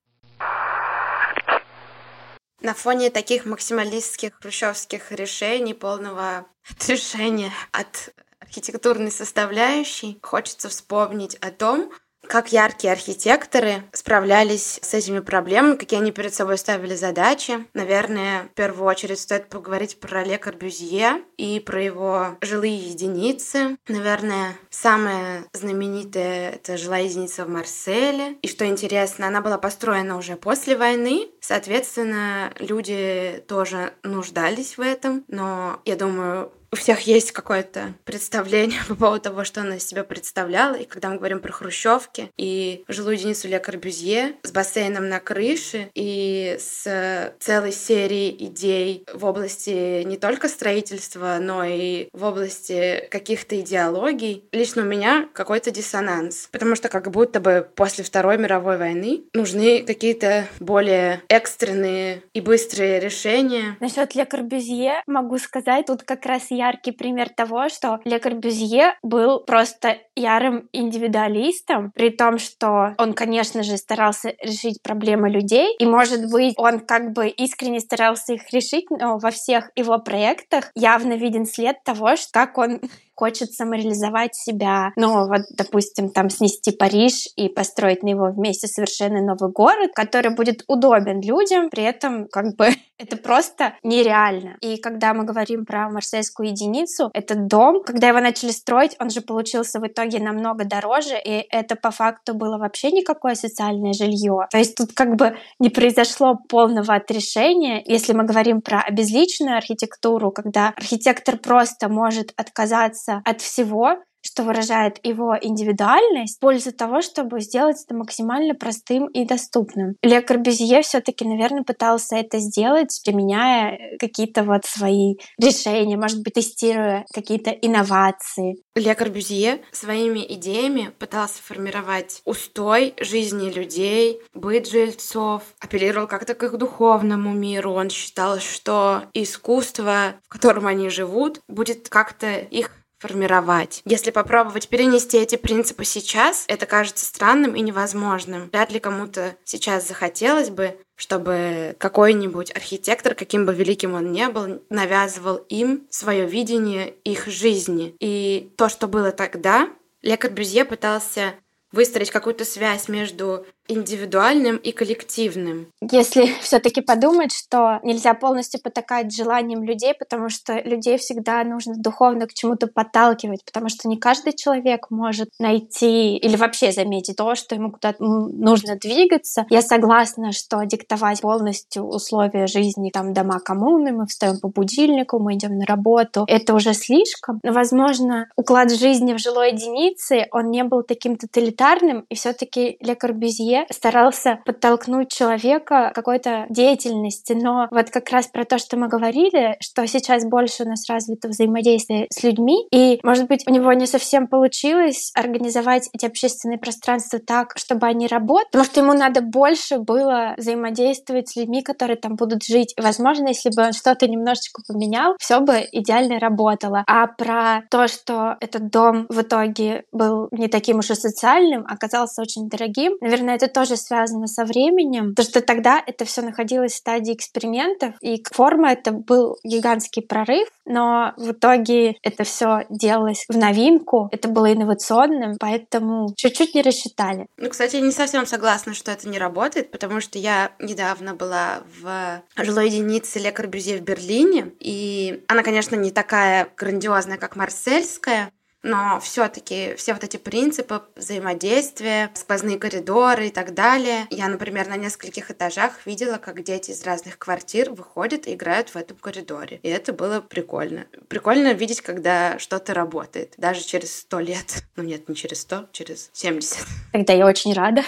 на 2.61 2.73
фоне 2.73 3.09
таких 3.09 3.45
максималистских 3.45 4.35
хрущевских 4.39 5.11
решений, 5.11 5.73
полного 5.73 6.45
отрешения 6.69 7.51
от 7.71 8.13
архитектурной 8.39 9.11
составляющей, 9.11 10.19
хочется 10.21 10.69
вспомнить 10.69 11.35
о 11.35 11.51
том, 11.51 11.91
как 12.31 12.53
яркие 12.53 12.93
архитекторы 12.93 13.83
справлялись 13.91 14.79
с 14.81 14.93
этими 14.93 15.19
проблемами, 15.19 15.75
какие 15.75 15.99
они 15.99 16.13
перед 16.13 16.33
собой 16.33 16.57
ставили 16.57 16.95
задачи. 16.95 17.67
Наверное, 17.73 18.43
в 18.43 18.55
первую 18.55 18.87
очередь 18.87 19.19
стоит 19.19 19.49
поговорить 19.49 19.99
про 19.99 20.23
Ле 20.23 20.37
Корбюзье 20.37 21.23
и 21.35 21.59
про 21.59 21.83
его 21.83 22.37
жилые 22.39 22.77
единицы. 22.77 23.75
Наверное, 23.89 24.55
самая 24.69 25.43
знаменитая— 25.51 26.51
это 26.53 26.77
жилая 26.77 27.03
единица 27.03 27.43
в 27.43 27.49
Марселе. 27.49 28.37
И 28.41 28.47
что 28.47 28.65
интересно, 28.65 29.27
она 29.27 29.41
была 29.41 29.57
построена 29.57 30.17
уже 30.17 30.37
после 30.37 30.77
войны. 30.77 31.27
Соответственно, 31.41 32.53
люди 32.59 33.43
тоже 33.49 33.91
нуждались 34.03 34.77
в 34.77 34.81
этом. 34.81 35.25
Но 35.27 35.81
я 35.83 35.97
думаю, 35.97 36.53
у 36.71 36.77
всех 36.77 37.01
есть 37.01 37.31
какое-то 37.31 37.93
представление 38.05 38.79
по 38.87 38.95
поводу 38.95 39.21
того, 39.21 39.43
что 39.43 39.61
она 39.61 39.75
из 39.75 39.85
себя 39.85 40.03
представляла. 40.03 40.75
И 40.75 40.85
когда 40.85 41.09
мы 41.09 41.17
говорим 41.17 41.39
про 41.39 41.51
хрущевки 41.51 42.31
и 42.37 42.83
жилую 42.87 43.17
единицу 43.17 43.47
Ле 43.47 43.59
Корбюзье 43.59 44.35
с 44.43 44.51
бассейном 44.51 45.09
на 45.09 45.19
крыше 45.19 45.89
и 45.93 46.57
с 46.59 47.33
целой 47.39 47.73
серией 47.73 48.35
идей 48.45 49.05
в 49.13 49.25
области 49.25 50.03
не 50.03 50.17
только 50.17 50.47
строительства, 50.47 51.37
но 51.41 51.63
и 51.63 52.07
в 52.13 52.23
области 52.23 53.07
каких-то 53.11 53.59
идеологий, 53.59 54.45
лично 54.51 54.83
у 54.83 54.85
меня 54.85 55.27
какой-то 55.33 55.71
диссонанс. 55.71 56.47
Потому 56.51 56.75
что 56.75 56.87
как 56.87 57.11
будто 57.11 57.39
бы 57.39 57.67
после 57.75 58.03
Второй 58.03 58.37
мировой 58.37 58.77
войны 58.77 59.23
нужны 59.33 59.83
какие-то 59.83 60.47
более 60.59 61.21
экстренные 61.27 62.23
и 62.33 62.39
быстрые 62.39 62.99
решения. 62.99 63.75
Насчет 63.79 64.15
Ле 64.15 64.25
Корбюзье 64.25 65.03
могу 65.05 65.37
сказать, 65.37 65.87
тут 65.87 66.03
как 66.03 66.25
раз 66.25 66.47
я 66.49 66.60
яркий 66.61 66.91
пример 66.91 67.29
того, 67.29 67.69
что 67.69 67.99
Ле 68.05 68.19
Корбюзье 68.19 68.93
был 69.01 69.39
просто 69.39 69.97
ярым 70.15 70.69
индивидуалистом, 70.73 71.91
при 71.95 72.09
том, 72.09 72.37
что 72.37 72.93
он, 72.97 73.13
конечно 73.13 73.63
же, 73.63 73.77
старался 73.77 74.35
решить 74.41 74.81
проблемы 74.83 75.29
людей, 75.29 75.75
и, 75.79 75.85
может 75.85 76.31
быть, 76.31 76.53
он 76.57 76.79
как 76.79 77.13
бы 77.13 77.27
искренне 77.27 77.79
старался 77.79 78.33
их 78.33 78.51
решить, 78.51 78.85
но 78.89 79.17
во 79.17 79.31
всех 79.31 79.71
его 79.75 79.97
проектах 79.99 80.71
явно 80.75 81.13
виден 81.13 81.45
след 81.45 81.83
того, 81.83 82.15
что 82.15 82.31
как 82.33 82.57
он 82.57 82.81
хочет 83.21 83.53
самореализовать 83.53 84.33
себя. 84.33 84.93
Ну, 84.95 85.27
вот, 85.27 85.41
допустим, 85.55 86.09
там 86.09 86.31
снести 86.31 86.71
Париж 86.71 87.27
и 87.35 87.49
построить 87.49 88.01
на 88.01 88.09
его 88.09 88.31
вместе 88.31 88.65
совершенно 88.65 89.21
новый 89.21 89.51
город, 89.51 89.91
который 89.93 90.33
будет 90.33 90.63
удобен 90.67 91.21
людям, 91.21 91.69
при 91.69 91.83
этом 91.83 92.27
как 92.31 92.55
бы 92.57 92.69
это 92.97 93.17
просто 93.17 93.75
нереально. 93.83 94.57
И 94.61 94.77
когда 94.77 95.13
мы 95.13 95.23
говорим 95.23 95.65
про 95.65 95.87
марсельскую 95.91 96.49
единицу, 96.49 97.11
этот 97.13 97.45
дом, 97.45 97.83
когда 97.83 98.07
его 98.07 98.19
начали 98.21 98.49
строить, 98.49 98.95
он 98.99 99.11
же 99.11 99.21
получился 99.21 99.79
в 99.79 99.85
итоге 99.85 100.17
намного 100.17 100.65
дороже, 100.65 101.13
и 101.23 101.45
это 101.51 101.75
по 101.75 101.91
факту 101.91 102.33
было 102.33 102.57
вообще 102.57 102.89
никакое 102.91 103.35
социальное 103.35 103.93
жилье. 103.93 104.47
То 104.49 104.57
есть 104.57 104.75
тут 104.75 104.93
как 104.93 105.15
бы 105.15 105.37
не 105.59 105.69
произошло 105.69 106.39
полного 106.49 106.95
отрешения. 106.95 107.83
Если 107.85 108.13
мы 108.13 108.23
говорим 108.23 108.61
про 108.61 108.81
обезличенную 108.81 109.57
архитектуру, 109.57 110.31
когда 110.31 110.73
архитектор 110.75 111.37
просто 111.37 111.87
может 111.87 112.33
отказаться 112.35 113.10
отказаться 113.11 113.21
от 113.25 113.41
всего, 113.41 113.97
что 114.23 114.43
выражает 114.43 114.99
его 115.03 115.35
индивидуальность, 115.41 116.37
в 116.37 116.39
пользу 116.39 116.71
того, 116.71 117.01
чтобы 117.01 117.41
сделать 117.41 117.83
это 117.83 117.95
максимально 117.95 118.53
простым 118.53 119.07
и 119.07 119.25
доступным. 119.25 119.95
Ле 120.03 120.21
Корбюзье 120.21 120.83
все 120.83 121.01
таки 121.01 121.25
наверное, 121.25 121.63
пытался 121.63 122.17
это 122.17 122.37
сделать, 122.37 123.01
применяя 123.03 123.97
какие-то 123.99 124.43
вот 124.43 124.65
свои 124.65 125.15
решения, 125.39 125.97
может 125.97 126.21
быть, 126.21 126.35
тестируя 126.35 127.03
какие-то 127.11 127.49
инновации. 127.49 128.57
Ле 128.75 128.93
Корбюзье 128.93 129.61
своими 129.71 130.23
идеями 130.35 130.91
пытался 130.99 131.41
формировать 131.41 132.21
устой 132.25 132.93
жизни 132.99 133.49
людей, 133.49 134.21
быт 134.35 134.67
жильцов, 134.67 135.41
апеллировал 135.59 136.07
как-то 136.07 136.35
к 136.35 136.43
их 136.43 136.57
духовному 136.57 137.33
миру. 137.33 137.71
Он 137.71 137.89
считал, 137.89 138.37
что 138.37 139.05
искусство, 139.13 140.13
в 140.27 140.29
котором 140.29 140.67
они 140.67 140.89
живут, 140.89 141.41
будет 141.47 141.89
как-то 141.89 142.37
их 142.37 142.80
формировать. 143.01 143.81
Если 143.85 144.11
попробовать 144.11 144.69
перенести 144.69 145.17
эти 145.17 145.35
принципы 145.35 145.85
сейчас, 145.85 146.45
это 146.47 146.65
кажется 146.65 147.03
странным 147.05 147.55
и 147.55 147.61
невозможным. 147.61 148.49
Вряд 148.51 148.71
ли 148.71 148.79
кому-то 148.79 149.35
сейчас 149.43 149.87
захотелось 149.87 150.49
бы, 150.49 150.77
чтобы 150.95 151.75
какой-нибудь 151.79 152.51
архитектор, 152.55 153.15
каким 153.15 153.45
бы 153.45 153.53
великим 153.53 153.95
он 153.95 154.11
ни 154.11 154.25
был, 154.27 154.61
навязывал 154.69 155.37
им 155.49 155.87
свое 155.89 156.27
видение 156.27 156.93
их 157.03 157.25
жизни. 157.25 157.95
И 157.99 158.51
то, 158.55 158.69
что 158.69 158.87
было 158.87 159.11
тогда, 159.11 159.67
Ле 160.03 160.15
Корбюзье 160.15 160.63
пытался 160.63 161.33
выстроить 161.71 162.11
какую-то 162.11 162.45
связь 162.45 162.87
между 162.87 163.45
индивидуальным 163.67 164.57
и 164.57 164.71
коллективным. 164.71 165.67
Если 165.81 166.25
все-таки 166.41 166.81
подумать, 166.81 167.33
что 167.33 167.79
нельзя 167.83 168.13
полностью 168.13 168.61
потакать 168.61 169.15
желаниям 169.15 169.63
людей, 169.63 169.93
потому 169.97 170.29
что 170.29 170.59
людей 170.59 170.97
всегда 170.97 171.43
нужно 171.43 171.75
духовно 171.77 172.27
к 172.27 172.33
чему-то 172.33 172.67
подталкивать, 172.67 173.45
потому 173.45 173.69
что 173.69 173.87
не 173.87 173.97
каждый 173.97 174.33
человек 174.33 174.87
может 174.89 175.29
найти 175.39 176.17
или 176.17 176.35
вообще 176.35 176.71
заметить 176.71 177.17
то, 177.17 177.35
что 177.35 177.55
ему 177.55 177.71
куда-то 177.71 178.03
нужно 178.03 178.75
двигаться. 178.75 179.45
Я 179.49 179.61
согласна, 179.61 180.31
что 180.31 180.63
диктовать 180.63 181.21
полностью 181.21 181.83
условия 181.83 182.47
жизни, 182.47 182.89
там, 182.91 183.13
дома 183.13 183.39
коммуны, 183.39 183.91
мы 183.91 184.05
встаем 184.07 184.39
по 184.39 184.47
будильнику, 184.47 185.19
мы 185.19 185.35
идем 185.35 185.57
на 185.57 185.65
работу, 185.65 186.25
это 186.27 186.53
уже 186.53 186.73
слишком. 186.73 187.39
Но, 187.43 187.53
возможно, 187.53 188.29
уклад 188.35 188.71
жизни 188.71 189.13
в 189.13 189.19
жилой 189.19 189.51
единице, 189.51 190.27
он 190.31 190.49
не 190.49 190.63
был 190.63 190.83
таким 190.83 191.15
тоталитарным, 191.15 192.05
и 192.09 192.15
все-таки 192.15 192.77
Ле 192.79 192.95
Корбюзье 192.95 193.50
старался 193.69 194.39
подтолкнуть 194.45 195.11
человека 195.11 195.89
к 195.91 195.95
какой-то 195.95 196.45
деятельности. 196.49 197.33
Но 197.33 197.67
вот 197.71 197.89
как 197.89 198.09
раз 198.09 198.27
про 198.27 198.45
то, 198.45 198.57
что 198.57 198.77
мы 198.77 198.87
говорили, 198.87 199.57
что 199.61 199.85
сейчас 199.87 200.25
больше 200.25 200.63
у 200.63 200.67
нас 200.67 200.89
развито 200.89 201.27
взаимодействие 201.29 202.07
с 202.09 202.23
людьми, 202.23 202.67
и, 202.71 202.99
может 203.03 203.27
быть, 203.27 203.43
у 203.47 203.51
него 203.51 203.71
не 203.73 203.85
совсем 203.85 204.27
получилось 204.27 205.11
организовать 205.15 205.89
эти 205.93 206.05
общественные 206.05 206.57
пространства 206.57 207.19
так, 207.19 207.53
чтобы 207.57 207.87
они 207.87 208.07
работали, 208.07 208.47
потому 208.51 208.65
что 208.65 208.79
ему 208.81 208.93
надо 208.93 209.21
больше 209.21 209.79
было 209.79 210.33
взаимодействовать 210.37 211.29
с 211.29 211.35
людьми, 211.35 211.61
которые 211.61 211.97
там 211.97 212.15
будут 212.15 212.43
жить. 212.43 212.73
И, 212.77 212.81
возможно, 212.81 213.27
если 213.27 213.49
бы 213.49 213.63
он 213.63 213.73
что-то 213.73 214.07
немножечко 214.07 214.61
поменял, 214.67 215.15
все 215.19 215.39
бы 215.39 215.67
идеально 215.71 216.19
работало. 216.19 216.83
А 216.87 217.07
про 217.07 217.63
то, 217.69 217.87
что 217.87 218.37
этот 218.39 218.69
дом 218.69 219.05
в 219.09 219.21
итоге 219.21 219.83
был 219.91 220.27
не 220.31 220.47
таким 220.47 220.79
уж 220.79 220.89
и 220.89 220.95
социальным, 220.95 221.65
оказался 221.67 222.21
очень 222.21 222.49
дорогим, 222.49 222.93
наверное, 223.01 223.35
это 223.41 223.53
тоже 223.53 223.77
связано 223.77 224.27
со 224.27 224.45
временем, 224.45 225.09
потому 225.09 225.27
что 225.27 225.41
тогда 225.41 225.81
это 225.85 226.05
все 226.05 226.21
находилось 226.21 226.73
в 226.73 226.77
стадии 226.77 227.13
экспериментов, 227.13 227.95
и 228.01 228.23
форма 228.31 228.71
это 228.71 228.91
был 228.91 229.37
гигантский 229.43 230.01
прорыв, 230.01 230.47
но 230.65 231.13
в 231.17 231.31
итоге 231.31 231.95
это 232.03 232.23
все 232.23 232.65
делалось 232.69 233.25
в 233.27 233.37
новинку, 233.37 234.09
это 234.11 234.27
было 234.27 234.53
инновационным, 234.53 235.37
поэтому 235.39 236.13
чуть-чуть 236.15 236.55
не 236.55 236.61
рассчитали. 236.61 237.27
Ну, 237.37 237.49
кстати, 237.49 237.77
я 237.77 237.81
не 237.81 237.91
совсем 237.91 238.25
согласна, 238.25 238.73
что 238.73 238.91
это 238.91 239.09
не 239.09 239.19
работает, 239.19 239.71
потому 239.71 240.01
что 240.01 240.19
я 240.19 240.51
недавно 240.59 241.15
была 241.15 241.61
в 241.81 242.21
жилой 242.37 242.67
единице 242.67 243.19
Ле 243.19 243.31
Корбюзье 243.31 243.77
в 243.77 243.81
Берлине, 243.81 244.51
и 244.59 245.23
она, 245.27 245.43
конечно, 245.43 245.75
не 245.75 245.91
такая 245.91 246.49
грандиозная, 246.55 247.17
как 247.17 247.35
Марсельская, 247.35 248.31
но 248.63 248.99
все-таки 248.99 249.75
все 249.75 249.93
вот 249.93 250.03
эти 250.03 250.17
принципы 250.17 250.83
взаимодействия, 250.95 252.11
сквозные 252.13 252.57
коридоры 252.57 253.27
и 253.27 253.31
так 253.31 253.53
далее. 253.53 254.07
Я, 254.09 254.27
например, 254.27 254.67
на 254.67 254.77
нескольких 254.77 255.31
этажах 255.31 255.85
видела, 255.85 256.17
как 256.17 256.43
дети 256.43 256.71
из 256.71 256.83
разных 256.83 257.17
квартир 257.17 257.71
выходят 257.71 258.27
и 258.27 258.33
играют 258.33 258.69
в 258.69 258.75
этом 258.75 258.97
коридоре. 258.97 259.59
И 259.63 259.69
это 259.69 259.93
было 259.93 260.21
прикольно. 260.21 260.85
Прикольно 261.07 261.53
видеть, 261.53 261.81
когда 261.81 262.37
что-то 262.39 262.73
работает, 262.73 263.33
даже 263.37 263.61
через 263.61 263.95
сто 263.95 264.19
лет. 264.19 264.63
Ну 264.77 264.83
нет, 264.83 265.07
не 265.09 265.15
через 265.15 265.41
сто, 265.41 265.67
через 265.73 266.09
семьдесят. 266.13 266.65
Тогда 266.93 267.13
я 267.13 267.27
очень 267.27 267.53
рада. 267.53 267.83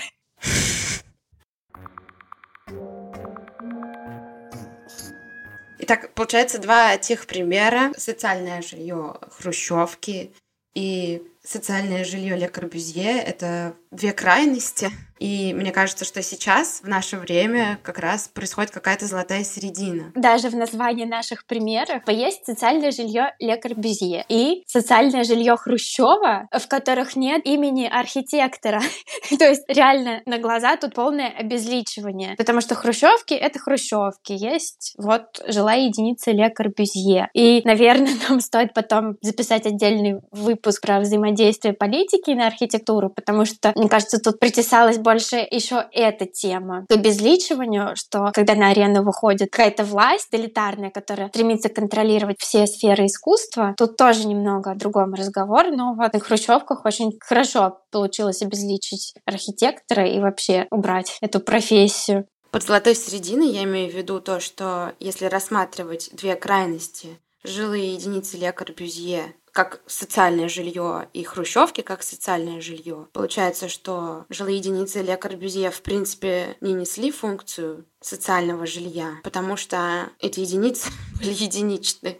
Итак, 5.79 6.13
получается 6.13 6.59
два 6.59 6.97
тех 6.97 7.25
примера. 7.25 7.91
Социальное 7.97 8.61
жилье 8.61 9.15
хрущевки 9.31 10.33
и 10.73 11.23
социальное 11.43 12.03
жилье 12.03 12.35
Ле 12.35 12.47
Корбюзье— 12.47 13.19
это 13.21 13.75
две 13.91 14.13
крайности. 14.13 14.91
И 15.23 15.53
мне 15.53 15.71
кажется, 15.71 16.03
что 16.03 16.21
сейчас, 16.21 16.81
в 16.83 16.87
наше 16.89 17.15
время, 17.15 17.79
как 17.81 17.97
раз 17.97 18.27
происходит 18.27 18.71
какая-то 18.71 19.05
золотая 19.05 19.45
середина. 19.45 20.11
Даже 20.15 20.49
в 20.49 20.55
названии 20.57 21.05
наших 21.05 21.45
примеров 21.45 22.03
есть 22.09 22.45
социальное 22.45 22.91
жилье 22.91 23.33
Ле 23.39 23.55
Корбюзье 23.55 24.25
и 24.27 24.65
социальное 24.67 25.23
жилье 25.23 25.55
Хрущева, 25.55 26.49
в 26.51 26.67
которых 26.67 27.15
нет 27.15 27.45
имени 27.45 27.85
архитектора. 27.85 28.81
То 29.39 29.45
есть 29.45 29.63
реально 29.69 30.21
на 30.25 30.39
глаза 30.39 30.75
тут 30.75 30.93
полное 30.93 31.29
обезличивание. 31.29 32.35
Потому 32.35 32.59
что 32.59 32.75
хрущевки— 32.75 33.33
это 33.33 33.59
хрущевки. 33.59 34.33
Есть 34.33 34.93
вот 34.97 35.41
жилая 35.47 35.85
единица 35.85 36.31
Ле 36.31 36.49
Корбюзье. 36.49 37.29
И, 37.33 37.61
наверное, 37.63 38.11
нам 38.27 38.41
стоит 38.41 38.73
потом 38.73 39.15
записать 39.21 39.65
отдельный 39.65 40.19
выпуск 40.31 40.81
про 40.81 40.99
взаимодействие 40.99 41.73
политики 41.73 42.31
на 42.31 42.47
архитектуру, 42.47 43.09
потому 43.09 43.45
что, 43.45 43.71
мне 43.77 43.87
кажется, 43.87 44.19
тут 44.19 44.37
притесалась 44.41 44.97
больше 44.97 45.12
еще 45.19 45.85
эта 45.91 46.25
тема 46.25 46.85
к 46.87 46.93
обезличиванию, 46.93 47.95
что 47.95 48.31
когда 48.33 48.55
на 48.55 48.69
арену 48.69 49.03
выходит 49.03 49.51
какая-то 49.51 49.83
власть 49.83 50.29
элитарная, 50.31 50.91
которая 50.91 51.29
стремится 51.29 51.69
контролировать 51.69 52.37
все 52.39 52.67
сферы 52.67 53.05
искусства, 53.05 53.75
тут 53.77 53.97
тоже 53.97 54.27
немного 54.27 54.71
о 54.71 54.75
другом 54.75 55.13
разговор, 55.13 55.71
но 55.71 55.93
вот 55.93 56.13
на 56.13 56.19
хрущевках 56.19 56.85
очень 56.85 57.17
хорошо 57.19 57.79
получилось 57.91 58.41
обезличить 58.41 59.13
архитектора 59.25 60.07
и 60.07 60.19
вообще 60.19 60.67
убрать 60.71 61.17
эту 61.21 61.39
профессию. 61.39 62.25
Под 62.51 62.63
золотой 62.63 62.95
серединой 62.95 63.47
я 63.47 63.63
имею 63.63 63.91
в 63.91 63.95
виду 63.95 64.19
то, 64.19 64.39
что 64.39 64.93
если 64.99 65.25
рассматривать 65.25 66.09
две 66.13 66.35
крайности, 66.35 67.19
жилые 67.43 67.95
единицы 67.95 68.37
Ле 68.37 68.51
Корбюзье 68.51 69.33
как 69.53 69.81
социальное 69.85 70.49
жилье 70.49 71.07
и 71.13 71.23
хрущевки 71.23 71.81
как 71.81 72.01
социальное 72.03 72.59
жилье. 72.59 73.07
Получается, 73.13 73.69
что 73.69 74.25
жилые 74.29 74.57
единицы 74.57 75.01
Ле 75.01 75.15
Корбюзье 75.15 75.69
в 75.69 75.81
принципе 75.83 76.57
не 76.59 76.73
несли 76.73 77.11
функцию 77.11 77.85
социального 78.01 78.65
жилья, 78.65 79.19
потому 79.23 79.55
что 79.55 80.09
эти 80.19 80.41
единицы 80.41 80.89
были 81.19 81.31
единичны 81.31 82.19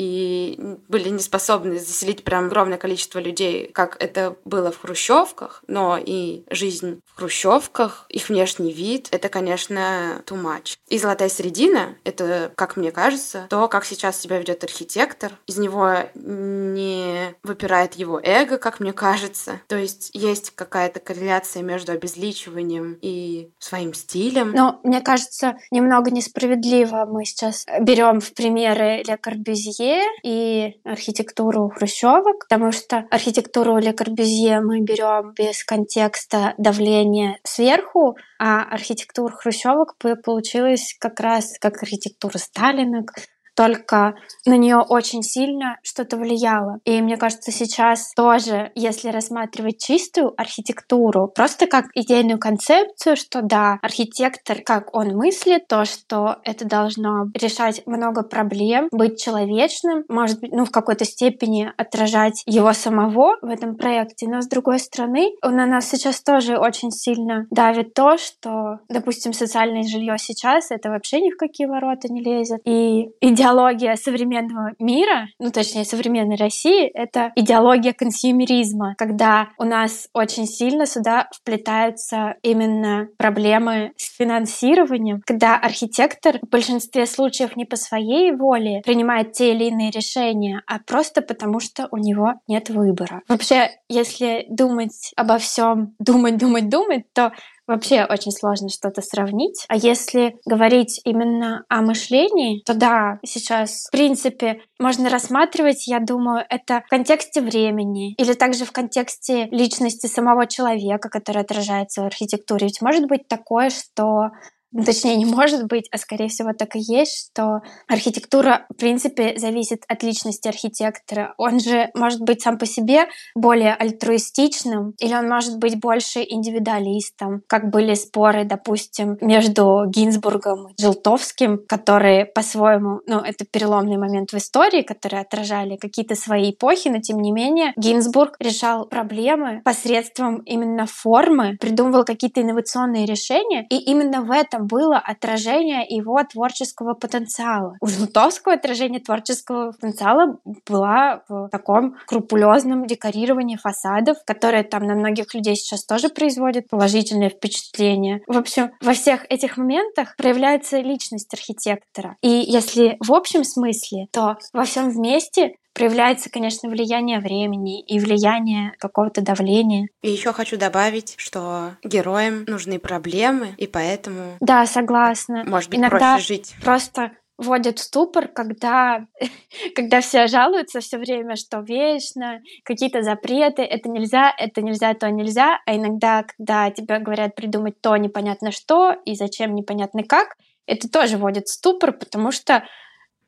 и 0.00 0.58
были 0.88 1.10
не 1.10 1.18
способны 1.18 1.78
заселить 1.78 2.24
прям 2.24 2.46
огромное 2.46 2.78
количество 2.78 3.18
людей, 3.18 3.70
как 3.70 4.02
это 4.02 4.34
было 4.46 4.72
в 4.72 4.80
хрущевках, 4.80 5.62
но 5.66 5.98
и 6.02 6.42
жизнь 6.48 7.00
в 7.04 7.18
хрущевках, 7.18 8.06
их 8.08 8.30
внешний 8.30 8.72
вид, 8.72 9.08
это, 9.10 9.28
конечно, 9.28 10.22
too 10.24 10.42
much. 10.42 10.78
И 10.88 10.98
золотая 10.98 11.28
середина— 11.28 11.96
это, 12.04 12.50
как 12.54 12.78
мне 12.78 12.92
кажется, 12.92 13.46
то, 13.50 13.68
как 13.68 13.84
сейчас 13.84 14.18
себя 14.18 14.38
ведет 14.38 14.64
архитектор. 14.64 15.32
Из 15.46 15.58
него 15.58 15.96
не 16.14 17.34
выпирает 17.42 17.92
его 17.94 18.18
эго, 18.22 18.56
как 18.56 18.80
мне 18.80 18.94
кажется. 18.94 19.60
То 19.66 19.76
есть 19.76 20.08
есть 20.14 20.52
какая-то 20.52 21.00
корреляция 21.00 21.62
между 21.62 21.92
обезличиванием 21.92 22.96
и 23.02 23.50
своим 23.58 23.92
стилем. 23.92 24.52
Но 24.52 24.80
мне 24.82 25.02
кажется, 25.02 25.58
немного 25.70 26.10
несправедливо 26.10 27.04
мы 27.04 27.26
сейчас 27.26 27.66
берем 27.82 28.20
в 28.20 28.32
примеры 28.32 29.02
Ле 29.06 29.18
Корбюзье, 29.18 29.89
и 30.22 30.80
архитектуру 30.84 31.70
хрущевок, 31.70 32.46
потому 32.48 32.72
что 32.72 33.06
архитектуру 33.10 33.78
Ле 33.78 33.92
Корбюзье 33.92 34.60
мы 34.60 34.80
берем 34.80 35.32
без 35.36 35.64
контекста 35.64 36.54
давления 36.58 37.38
сверху, 37.44 38.16
а 38.38 38.62
архитектура 38.62 39.32
хрущевок 39.32 39.96
получилась 40.24 40.96
как 40.98 41.20
раз 41.20 41.58
как 41.60 41.82
архитектура 41.82 42.38
Сталина, 42.38 43.04
только 43.54 44.14
на 44.46 44.56
нее 44.56 44.78
очень 44.78 45.22
сильно 45.22 45.76
что-то 45.82 46.16
влияло. 46.16 46.78
И 46.84 47.00
мне 47.02 47.16
кажется, 47.16 47.52
сейчас 47.52 48.12
тоже, 48.14 48.72
если 48.74 49.08
рассматривать 49.08 49.78
чистую 49.78 50.32
архитектуру, 50.40 51.28
просто 51.28 51.66
как 51.66 51.86
идейную 51.94 52.38
концепцию, 52.38 53.16
что 53.16 53.42
да, 53.42 53.78
архитектор, 53.82 54.58
как 54.64 54.94
он 54.94 55.16
мыслит, 55.16 55.66
то, 55.68 55.84
что 55.84 56.36
это 56.44 56.64
должно 56.64 57.26
решать 57.34 57.86
много 57.86 58.22
проблем, 58.22 58.88
быть 58.92 59.22
человечным, 59.22 60.04
может 60.08 60.40
быть, 60.40 60.52
ну, 60.52 60.64
в 60.64 60.70
какой-то 60.70 61.04
степени 61.04 61.70
отражать 61.76 62.42
его 62.46 62.72
самого 62.72 63.36
в 63.42 63.46
этом 63.46 63.76
проекте. 63.76 64.26
Но 64.26 64.40
с 64.40 64.46
другой 64.46 64.78
стороны, 64.78 65.32
на 65.42 65.66
нас 65.66 65.88
сейчас 65.88 66.22
тоже 66.22 66.56
очень 66.56 66.90
сильно 66.90 67.46
давит 67.50 67.94
то, 67.94 68.16
что, 68.16 68.78
допустим, 68.88 69.32
социальное 69.32 69.82
жилье 69.82 70.16
сейчас 70.18 70.70
это 70.70 70.88
вообще 70.88 71.20
ни 71.20 71.30
в 71.30 71.36
какие 71.36 71.66
ворота 71.66 72.08
не 72.08 72.22
лезет. 72.22 72.60
И 72.64 73.10
идеал 73.20 73.39
идеология 73.40 73.96
современного 73.96 74.72
мира, 74.78 75.28
ну 75.38 75.50
точнее 75.50 75.84
современной 75.84 76.36
России, 76.36 76.86
это 76.86 77.32
идеология 77.36 77.94
консюмеризма, 77.94 78.94
когда 78.98 79.48
у 79.58 79.64
нас 79.64 80.08
очень 80.12 80.46
сильно 80.46 80.84
сюда 80.84 81.28
вплетаются 81.34 82.34
именно 82.42 83.08
проблемы 83.16 83.92
с 83.96 84.14
финансированием, 84.16 85.22
когда 85.24 85.56
архитектор 85.56 86.38
в 86.42 86.48
большинстве 86.50 87.06
случаев 87.06 87.56
не 87.56 87.64
по 87.64 87.76
своей 87.76 88.32
воле 88.32 88.82
принимает 88.84 89.32
те 89.32 89.52
или 89.54 89.64
иные 89.64 89.90
решения, 89.90 90.62
а 90.66 90.78
просто 90.78 91.22
потому 91.22 91.60
что 91.60 91.88
у 91.90 91.96
него 91.96 92.34
нет 92.46 92.68
выбора. 92.68 93.22
Вообще, 93.26 93.70
если 93.88 94.44
думать 94.50 95.12
обо 95.16 95.38
всем, 95.38 95.94
думать, 95.98 96.36
думать, 96.36 96.68
думать, 96.68 97.04
то 97.14 97.32
вообще 97.70 98.04
очень 98.04 98.32
сложно 98.32 98.68
что-то 98.68 99.00
сравнить. 99.02 99.64
А 99.68 99.76
если 99.76 100.36
говорить 100.46 101.00
именно 101.04 101.64
о 101.68 101.82
мышлении, 101.82 102.62
то 102.64 102.74
да, 102.74 103.18
сейчас, 103.24 103.86
в 103.88 103.92
принципе, 103.92 104.60
можно 104.78 105.08
рассматривать, 105.08 105.86
я 105.86 106.00
думаю, 106.00 106.44
это 106.48 106.82
в 106.86 106.90
контексте 106.90 107.40
времени 107.40 108.14
или 108.14 108.32
также 108.34 108.64
в 108.64 108.72
контексте 108.72 109.46
личности 109.50 110.06
самого 110.06 110.46
человека, 110.46 111.08
который 111.08 111.42
отражается 111.42 112.02
в 112.02 112.06
архитектуре. 112.06 112.66
Ведь 112.66 112.82
может 112.82 113.06
быть 113.06 113.28
такое, 113.28 113.70
что 113.70 114.30
ну, 114.72 114.84
точнее, 114.84 115.16
не 115.16 115.24
может 115.24 115.66
быть, 115.66 115.88
а 115.90 115.98
скорее 115.98 116.28
всего 116.28 116.52
так 116.52 116.76
и 116.76 116.80
есть, 116.80 117.30
что 117.32 117.60
архитектура, 117.88 118.66
в 118.70 118.76
принципе, 118.76 119.34
зависит 119.36 119.82
от 119.88 120.02
личности 120.02 120.46
архитектора. 120.46 121.34
Он 121.38 121.58
же 121.58 121.90
может 121.94 122.20
быть 122.20 122.42
сам 122.42 122.56
по 122.56 122.66
себе 122.66 123.06
более 123.34 123.74
альтруистичным, 123.74 124.94
или 124.98 125.14
он 125.14 125.28
может 125.28 125.58
быть 125.58 125.80
больше 125.80 126.20
индивидуалистом, 126.20 127.42
как 127.48 127.70
были 127.70 127.94
споры, 127.94 128.44
допустим, 128.44 129.18
между 129.20 129.86
Гинзбургом 129.88 130.68
и 130.68 130.80
Желтовским, 130.80 131.60
которые 131.66 132.26
по-своему, 132.26 133.00
ну, 133.06 133.18
это 133.18 133.44
переломный 133.44 133.96
момент 133.96 134.30
в 134.32 134.36
истории, 134.36 134.82
которые 134.82 135.22
отражали 135.22 135.76
какие-то 135.76 136.14
свои 136.14 136.52
эпохи, 136.52 136.88
но 136.88 137.00
тем 137.00 137.18
не 137.18 137.32
менее 137.32 137.72
Гинзбург 137.76 138.36
решал 138.38 138.86
проблемы 138.86 139.62
посредством 139.64 140.36
именно 140.42 140.86
формы, 140.86 141.56
придумывал 141.60 142.04
какие-то 142.04 142.40
инновационные 142.40 143.04
решения, 143.04 143.66
и 143.68 143.76
именно 143.76 144.22
в 144.22 144.30
этом 144.30 144.59
было 144.60 144.98
отражение 144.98 145.84
его 145.88 146.22
творческого 146.24 146.94
потенциала. 146.94 147.76
У 147.80 147.86
Желтовского 147.86 148.54
отражение 148.54 149.00
творческого 149.00 149.72
потенциала 149.72 150.38
была 150.68 151.22
в 151.28 151.48
таком 151.48 151.96
крупулезном 152.06 152.86
декорировании 152.86 153.56
фасадов, 153.56 154.18
которое 154.26 154.62
там 154.62 154.84
на 154.84 154.94
многих 154.94 155.34
людей 155.34 155.56
сейчас 155.56 155.84
тоже 155.84 156.08
производит 156.08 156.68
положительное 156.68 157.30
впечатление. 157.30 158.22
В 158.26 158.36
общем, 158.36 158.70
во 158.80 158.92
всех 158.92 159.26
этих 159.30 159.56
моментах 159.56 160.16
проявляется 160.16 160.80
личность 160.80 161.32
архитектора. 161.32 162.16
И 162.22 162.28
если 162.28 162.96
в 163.00 163.12
общем 163.12 163.44
смысле, 163.44 164.06
то 164.12 164.36
во 164.52 164.64
всем 164.64 164.90
вместе 164.90 165.56
проявляется, 165.72 166.30
конечно, 166.30 166.68
влияние 166.68 167.20
времени 167.20 167.82
и 167.82 167.98
влияние 167.98 168.72
какого-то 168.78 169.22
давления. 169.22 169.88
И 170.02 170.10
еще 170.10 170.32
хочу 170.32 170.56
добавить, 170.56 171.14
что 171.16 171.76
героям 171.82 172.44
нужны 172.46 172.78
проблемы, 172.78 173.54
и 173.56 173.66
поэтому... 173.66 174.36
Да, 174.40 174.66
согласна. 174.66 175.44
Может 175.44 175.70
быть, 175.70 175.78
Иногда 175.78 176.14
проще 176.14 176.26
жить. 176.26 176.54
Просто 176.62 177.12
вводят 177.40 177.78
в 177.78 177.82
ступор, 177.82 178.28
когда, 178.28 179.06
когда 179.74 180.00
все 180.00 180.26
жалуются 180.26 180.80
все 180.80 180.98
время, 180.98 181.36
что 181.36 181.60
вечно, 181.60 182.40
какие-то 182.64 183.02
запреты, 183.02 183.62
это 183.62 183.88
нельзя, 183.88 184.32
это 184.36 184.60
нельзя, 184.62 184.94
то 184.94 185.10
нельзя, 185.10 185.58
а 185.66 185.74
иногда, 185.74 186.24
когда 186.24 186.70
тебе 186.70 186.98
говорят 186.98 187.34
придумать 187.34 187.80
то 187.80 187.96
непонятно 187.96 188.52
что 188.52 188.92
и 189.04 189.14
зачем 189.14 189.54
непонятно 189.54 190.02
как, 190.02 190.36
это 190.66 190.88
тоже 190.88 191.16
вводит 191.16 191.46
в 191.46 191.52
ступор, 191.52 191.92
потому 191.92 192.30
что... 192.30 192.64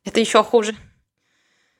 Это 0.05 0.21
еще 0.21 0.43
хуже. 0.45 0.77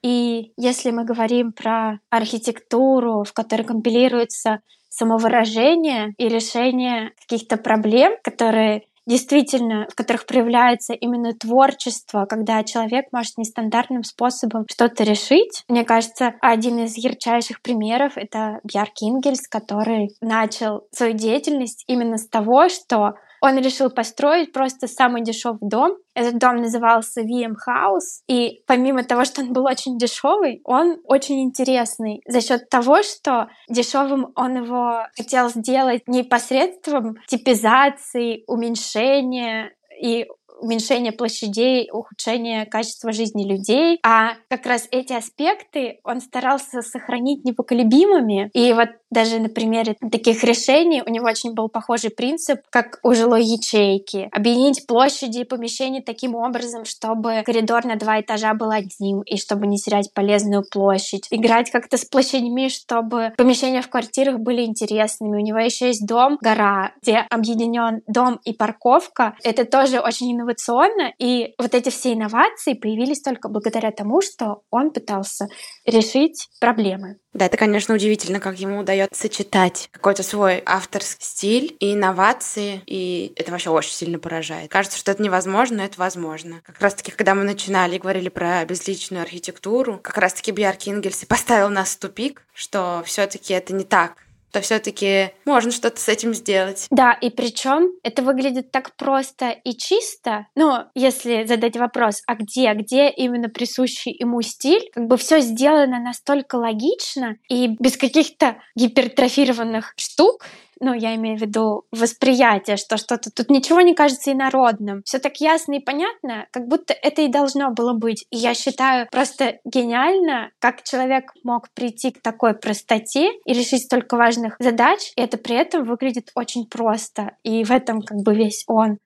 И 0.03 0.53
если 0.57 0.91
мы 0.91 1.05
говорим 1.05 1.53
про 1.53 2.01
архитектуру, 2.11 3.25
в 3.25 3.33
которой 3.33 3.63
компилируется 3.63 4.61
самовыражение 4.89 6.13
и 6.19 6.29
решение 6.29 7.13
каких-то 7.21 7.57
проблем, 7.57 8.13
которые 8.23 8.83
действительно, 9.07 9.87
в 9.91 9.95
которых 9.95 10.27
проявляется 10.27 10.93
именно 10.93 11.33
творчество, 11.33 12.27
когда 12.29 12.63
человек 12.63 13.07
может 13.13 13.37
нестандартным 13.37 14.05
способом 14.05 14.65
что-то 14.71 15.03
решить. 15.03 15.65
Мне 15.69 15.85
кажется, 15.85 16.35
один 16.41 16.85
из 16.85 16.97
ярчайших 16.97 17.63
примеров— 17.63 18.13
это 18.17 18.61
Бьяр 18.65 18.89
Кингельс, 18.91 19.49
который 19.49 20.15
начал 20.21 20.87
свою 20.93 21.15
деятельность 21.15 21.85
именно 21.89 22.17
с 22.17 22.29
того, 22.29 22.69
что 22.69 23.15
он 23.43 23.59
решил 23.59 23.91
построить 23.91 24.53
просто 24.53 24.87
самый 24.87 25.23
дешевый 25.23 25.59
дом. 25.61 25.97
Этот 26.15 26.39
дом 26.39 26.57
назывался 26.57 27.23
VM 27.23 27.55
House. 27.69 28.23
И 28.29 28.63
помимо 28.69 29.03
того, 29.03 29.25
что 29.25 29.43
он 29.43 29.53
был 29.53 29.65
очень 29.65 29.99
дешевый, 29.99 30.61
он 30.65 30.99
очень 31.05 31.43
интересный 31.43 32.23
за 32.27 32.41
счет 32.41 32.69
того, 32.71 33.03
что 33.03 33.49
дешевым 33.69 34.29
он 34.37 34.63
его 34.63 35.07
хотел 35.17 35.49
сделать 35.49 36.03
не 36.07 36.23
посредством 36.23 37.17
типизации, 37.27 38.45
уменьшения 38.47 39.73
и 40.01 40.27
уменьшение 40.63 41.13
площадей, 41.13 41.89
ухудшение 41.93 42.67
качества 42.67 43.13
жизни 43.13 43.45
людей. 43.45 43.99
А 44.05 44.35
как 44.49 44.65
раз 44.67 44.87
эти 44.93 45.13
аспекты 45.13 45.99
он 46.05 46.21
старался 46.21 46.83
сохранить 46.83 47.45
непоколебимыми. 47.45 48.49
И 48.55 48.73
вот 48.73 48.91
даже 49.13 49.39
на 49.39 49.49
примере 49.49 49.97
таких 50.11 50.43
решений 50.43 51.03
у 51.07 51.11
него 51.11 51.27
очень 51.27 51.53
был 51.53 51.69
похожий 51.69 52.11
принцип, 52.11 52.61
как 52.71 52.99
у 53.03 53.15
жилой 53.15 53.45
ячейки. 53.45 54.29
Объединить 54.33 54.87
площади 54.87 55.41
и 55.41 55.45
помещения 55.45 56.01
таким 56.01 56.35
образом, 56.35 56.85
чтобы 56.85 57.43
коридор 57.45 57.85
на 57.85 57.97
два 57.97 58.21
этажа 58.21 58.55
был 58.55 58.71
одним, 58.71 59.21
и 59.23 59.37
чтобы 59.37 59.67
не 59.67 59.77
терять 59.77 60.13
полезную 60.15 60.65
площадь. 60.69 61.27
Играть 61.31 61.71
как-то 61.71 61.99
с 61.99 62.05
площадьми, 62.05 62.69
чтобы 62.69 63.33
помещения 63.37 63.83
в 63.83 63.89
квартирах 63.89 64.39
были 64.39 64.63
интересными. 64.63 65.37
У 65.37 65.45
него 65.45 65.59
еще 65.59 65.89
есть 65.89 66.07
дом, 66.07 66.39
гора, 66.41 66.93
где 67.03 67.19
объединен 67.29 68.03
дом 68.07 68.41
и 68.45 68.55
парковка. 68.55 69.37
Это 69.45 69.65
тоже 69.65 70.01
очень 70.01 70.33
инновационно, 70.33 71.13
и 71.19 71.55
вот 71.59 71.75
эти 71.75 71.91
все 71.91 72.15
инновации 72.15 72.73
появились 72.73 73.21
только 73.21 73.49
благодаря 73.49 73.91
тому, 73.91 74.23
что 74.23 74.63
он 74.71 74.91
пытался 74.91 75.49
решить 75.85 76.49
проблемы. 76.61 77.19
Да, 77.33 77.47
это, 77.47 77.57
конечно, 77.57 77.95
удивительно, 77.95 78.41
как 78.41 78.59
ему 78.59 78.79
удается 78.79 79.23
сочетать 79.23 79.89
какой-то 79.91 80.23
свой 80.23 80.63
авторский 80.67 81.25
стиль 81.25 81.77
и 81.81 81.95
инновации, 81.95 82.83
и 82.87 83.33
это 83.37 83.51
вообще 83.51 83.71
очень 83.71 83.93
сильно 83.93 84.19
поражает. 84.19 84.71
Кажется, 84.71 84.99
что 84.99 85.13
это 85.13 85.23
невозможно, 85.23 85.79
но 85.79 85.85
это 85.85 85.99
возможно. 85.99 86.61
Как 86.67 86.81
раз-таки, 86.81 87.11
когда 87.11 87.35
мы 87.35 87.45
начинали 87.45 87.97
и 87.97 87.99
говорили 87.99 88.29
про 88.29 88.65
безличную 88.67 89.23
архитектуру, 89.23 89.99
как 90.03 90.19
раз-таки 90.19 90.51
Бьярки 90.51 90.91
Ингельс 90.91 91.23
и 91.23 91.27
поставил 91.27 91.71
нас 91.71 91.91
в 91.91 91.99
тупик, 91.99 92.43
что 92.53 93.03
все 93.07 93.27
таки 93.27 93.55
это 93.55 93.73
не 93.73 93.85
так 93.85 94.17
то 94.53 94.61
все-таки 94.61 95.31
можно 95.45 95.71
что-то 95.71 95.99
с 96.01 96.09
этим 96.09 96.35
сделать. 96.35 96.87
Да, 96.91 97.13
и 97.13 97.31
причем 97.31 97.91
это 98.03 98.23
выглядит 98.23 98.71
так 98.71 98.95
просто 98.97 99.51
и 99.51 99.75
чисто. 99.75 100.47
Но 100.55 100.91
если 100.95 101.45
задать 101.45 101.77
вопрос, 101.77 102.23
а 102.27 102.35
где, 102.35 102.73
где 102.75 103.09
именно 103.09 103.49
присущий 103.49 104.15
ему 104.19 104.43
стиль, 104.43 104.91
как 104.93 105.07
бы 105.07 105.17
все 105.17 105.41
сделано 105.41 105.99
настолько 105.99 106.57
логично 106.57 107.37
и 107.49 107.69
без 107.79 107.97
каких-то 107.97 108.59
гипертрофированных 108.77 109.95
штук, 109.97 110.45
ну, 110.83 110.93
я 110.95 111.15
имею 111.15 111.39
в 111.39 111.41
виду 111.41 111.85
восприятие, 111.93 112.77
что 112.77 112.97
что-то 112.97 113.31
тут 113.31 113.51
ничего 113.51 113.81
не 113.81 113.95
кажется 113.95 114.33
инородным. 114.33 115.03
Все 115.05 115.21
так 115.21 115.37
ясно 115.37 115.75
и 115.75 115.79
понятно, 115.79 116.49
как 116.51 116.67
будто 116.67 116.93
это 116.93 117.23
и 117.23 117.29
должно 117.29 117.71
было 117.71 117.93
быть. 117.93 118.27
И 118.31 118.37
я 118.37 118.53
считаю 118.53 119.07
просто 119.13 119.61
гениально, 119.65 120.51
как 120.59 120.83
человек 120.83 121.33
мог 121.45 121.71
прийти 121.73 122.11
к 122.11 122.21
такой 122.21 122.55
простоте 122.55 123.31
и 123.47 123.53
решить 123.53 123.85
столько 123.85 124.17
важных 124.17 124.57
задач, 124.59 125.13
и 125.17 125.23
это 125.23 125.39
при 125.39 125.55
этом 125.55 125.85
выглядит 125.85 126.33
очень 126.35 126.67
просто. 126.67 127.37
И 127.45 127.63
в 127.63 127.71
этом 127.71 128.03
как 128.03 128.19
бы 128.19 128.35
весь 128.35 128.65
он. 128.67 128.99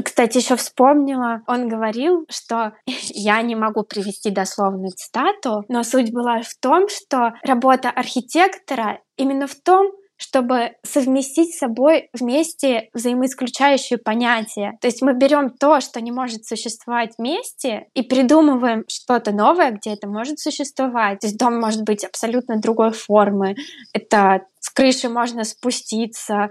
Кстати, 0.00 0.38
еще 0.38 0.54
вспомнила, 0.54 1.40
он 1.48 1.68
говорил, 1.68 2.24
что 2.30 2.74
я 2.86 3.42
не 3.42 3.56
могу 3.56 3.82
привести 3.82 4.30
дословную 4.30 4.90
цитату, 4.90 5.64
но 5.68 5.82
суть 5.82 6.12
была 6.12 6.42
в 6.42 6.54
том, 6.60 6.88
что 6.88 7.32
работа 7.42 7.90
архитектора 7.90 9.00
именно 9.16 9.48
в 9.48 9.54
том, 9.56 9.90
чтобы 10.16 10.72
совместить 10.82 11.54
с 11.54 11.58
собой 11.58 12.08
вместе 12.12 12.88
взаимоисключающие 12.94 13.98
понятия. 13.98 14.78
То 14.80 14.88
есть 14.88 15.02
мы 15.02 15.14
берем 15.14 15.50
то, 15.50 15.80
что 15.80 16.00
не 16.00 16.12
может 16.12 16.44
существовать 16.44 17.14
вместе, 17.18 17.86
и 17.94 18.02
придумываем 18.02 18.84
что-то 18.88 19.32
новое, 19.32 19.72
где 19.72 19.92
это 19.92 20.08
может 20.08 20.38
существовать. 20.38 21.20
То 21.20 21.26
есть 21.26 21.38
дом 21.38 21.58
может 21.60 21.82
быть 21.84 22.04
абсолютно 22.04 22.58
другой 22.58 22.92
формы. 22.92 23.56
Это 23.92 24.46
с 24.60 24.70
крыши 24.70 25.08
можно 25.08 25.44
спуститься, 25.44 26.50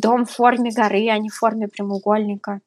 дом 0.00 0.24
в 0.24 0.30
форме 0.30 0.70
горы, 0.72 1.08
а 1.08 1.18
не 1.18 1.28
в 1.28 1.34
форме 1.34 1.68
прямоугольника. 1.68 2.60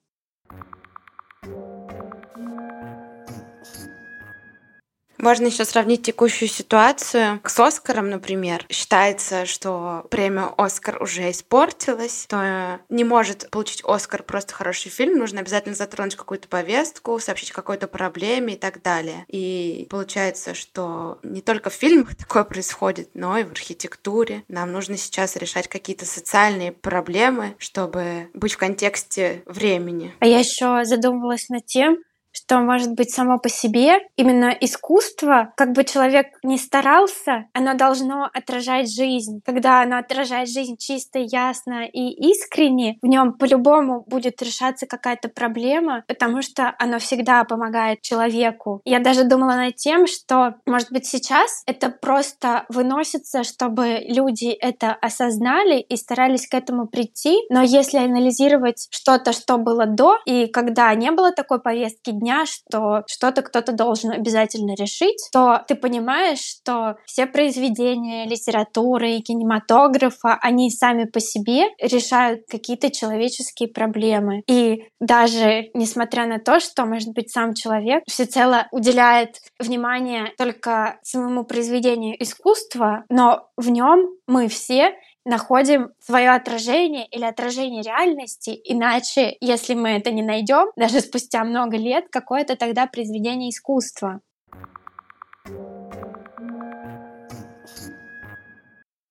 Можно 5.26 5.48
еще 5.48 5.66
сравнить 5.66 6.04
текущую 6.04 6.48
ситуацию 6.48 7.42
с 7.44 7.60
Оскаром, 7.60 8.12
например. 8.12 8.64
Считается, 8.70 9.48
что 9.48 10.06
премия 10.12 10.54
Оскар 10.56 11.02
уже 11.02 11.32
испортилась, 11.32 12.28
то 12.30 12.80
не 12.90 13.04
может 13.04 13.50
получить 13.50 13.82
Оскар 13.84 14.22
просто 14.22 14.54
хороший 14.54 14.92
фильм, 14.92 15.18
нужно 15.18 15.40
обязательно 15.40 15.74
затронуть 15.74 16.16
какую-то 16.16 16.48
повестку, 16.48 17.18
сообщить 17.18 17.50
о 17.50 17.56
какой-то 17.56 17.88
проблеме 17.88 18.54
и 18.54 18.56
так 18.56 18.84
далее. 18.84 19.26
И 19.28 19.88
получается, 19.90 20.54
что 20.54 21.18
не 21.24 21.42
только 21.42 21.72
в 21.72 21.74
фильмах 21.74 22.16
такое 22.20 22.44
происходит, 22.44 23.10
но 23.16 23.36
и 23.40 23.44
в 23.44 23.52
архитектуре. 23.52 24.44
Нам 24.48 24.72
нужно 24.72 24.96
сейчас 24.96 25.38
решать 25.38 25.68
какие-то 25.68 26.06
социальные 26.06 26.72
проблемы, 26.72 27.56
чтобы 27.58 28.30
быть 28.36 28.54
в 28.54 28.58
контексте 28.58 29.42
времени. 29.48 30.14
А 30.20 30.28
я 30.28 30.38
еще 30.38 30.86
задумывалась 30.86 31.50
над 31.50 31.66
тем, 31.66 31.98
что 32.36 32.60
может 32.60 32.94
быть 32.94 33.12
само 33.12 33.40
по 33.40 33.50
себе. 33.50 34.00
Именно 34.18 34.56
искусство, 34.60 35.54
как 35.56 35.72
бы 35.72 35.84
человек 35.84 36.28
ни 36.44 36.58
старался, 36.58 37.46
оно 37.54 37.74
должно 37.76 38.30
отражать 38.34 38.94
жизнь. 38.94 39.42
Когда 39.46 39.82
оно 39.82 39.98
отражает 39.98 40.50
жизнь 40.50 40.76
чисто, 40.78 41.20
ясно 41.20 41.86
и 41.86 42.10
искренне, 42.30 42.98
в 43.02 43.08
нем 43.08 43.34
по-любому 43.34 44.04
будет 44.08 44.42
решаться 44.42 44.86
какая-то 44.86 45.30
проблема, 45.30 46.04
потому 46.08 46.42
что 46.42 46.76
оно 46.78 47.00
всегда 47.00 47.44
помогает 47.46 48.02
человеку. 48.02 48.82
Я 48.86 49.00
даже 49.00 49.24
думала 49.24 49.56
над 49.56 49.76
тем, 49.76 50.08
что, 50.08 50.56
может 50.66 50.92
быть, 50.92 51.06
сейчас 51.06 51.64
это 51.66 51.90
просто 51.90 52.66
выносится, 52.70 53.44
чтобы 53.44 54.00
люди 54.08 54.50
это 54.50 54.92
осознали 54.94 55.80
и 55.80 55.96
старались 55.96 56.48
к 56.48 56.54
этому 56.54 56.88
прийти. 56.88 57.38
Но 57.50 57.62
если 57.62 57.98
анализировать 57.98 58.88
что-то, 58.92 59.32
что 59.32 59.58
было 59.58 59.86
до, 59.86 60.18
и 60.26 60.48
когда 60.48 60.94
не 60.94 61.12
было 61.12 61.32
такой 61.32 61.62
повестки 61.62 62.12
дня, 62.12 62.25
что 62.46 63.04
что-то 63.08 63.42
кто-то 63.42 63.72
должен 63.72 64.12
обязательно 64.12 64.76
решить, 64.76 65.30
то 65.32 65.64
ты 65.68 65.76
понимаешь, 65.76 66.40
что 66.40 66.98
все 67.06 67.26
произведения 67.26 68.26
литературы 68.26 69.12
и 69.12 69.22
кинематографа, 69.22 70.38
они 70.42 70.72
сами 70.72 71.06
по 71.06 71.20
себе 71.20 71.66
решают 71.80 72.42
какие-то 72.50 72.90
человеческие 72.90 73.70
проблемы. 73.70 74.42
И 74.48 74.86
даже 75.00 75.70
несмотря 75.74 76.26
на 76.26 76.40
то, 76.40 76.60
что, 76.60 76.86
может 76.86 77.10
быть, 77.10 77.32
сам 77.32 77.54
человек 77.54 78.04
всецело 78.08 78.68
уделяет 78.72 79.38
внимание 79.60 80.34
только 80.38 81.00
самому 81.04 81.46
произведению 81.46 82.22
искусства, 82.22 83.04
но 83.10 83.48
в 83.58 83.70
нем 83.70 84.10
мы 84.28 84.48
все 84.48 84.96
находим 85.26 85.92
свое 86.00 86.30
отражение 86.32 87.08
или 87.08 87.26
отражение 87.26 87.82
реальности, 87.82 88.60
иначе, 88.64 89.36
если 89.42 89.74
мы 89.74 89.90
это 89.90 90.12
не 90.12 90.22
найдем, 90.22 90.72
даже 90.76 91.02
спустя 91.02 91.44
много 91.44 91.78
лет, 91.78 92.06
какое-то 92.12 92.56
тогда 92.56 92.86
произведение 92.86 93.50
искусства. 93.50 94.22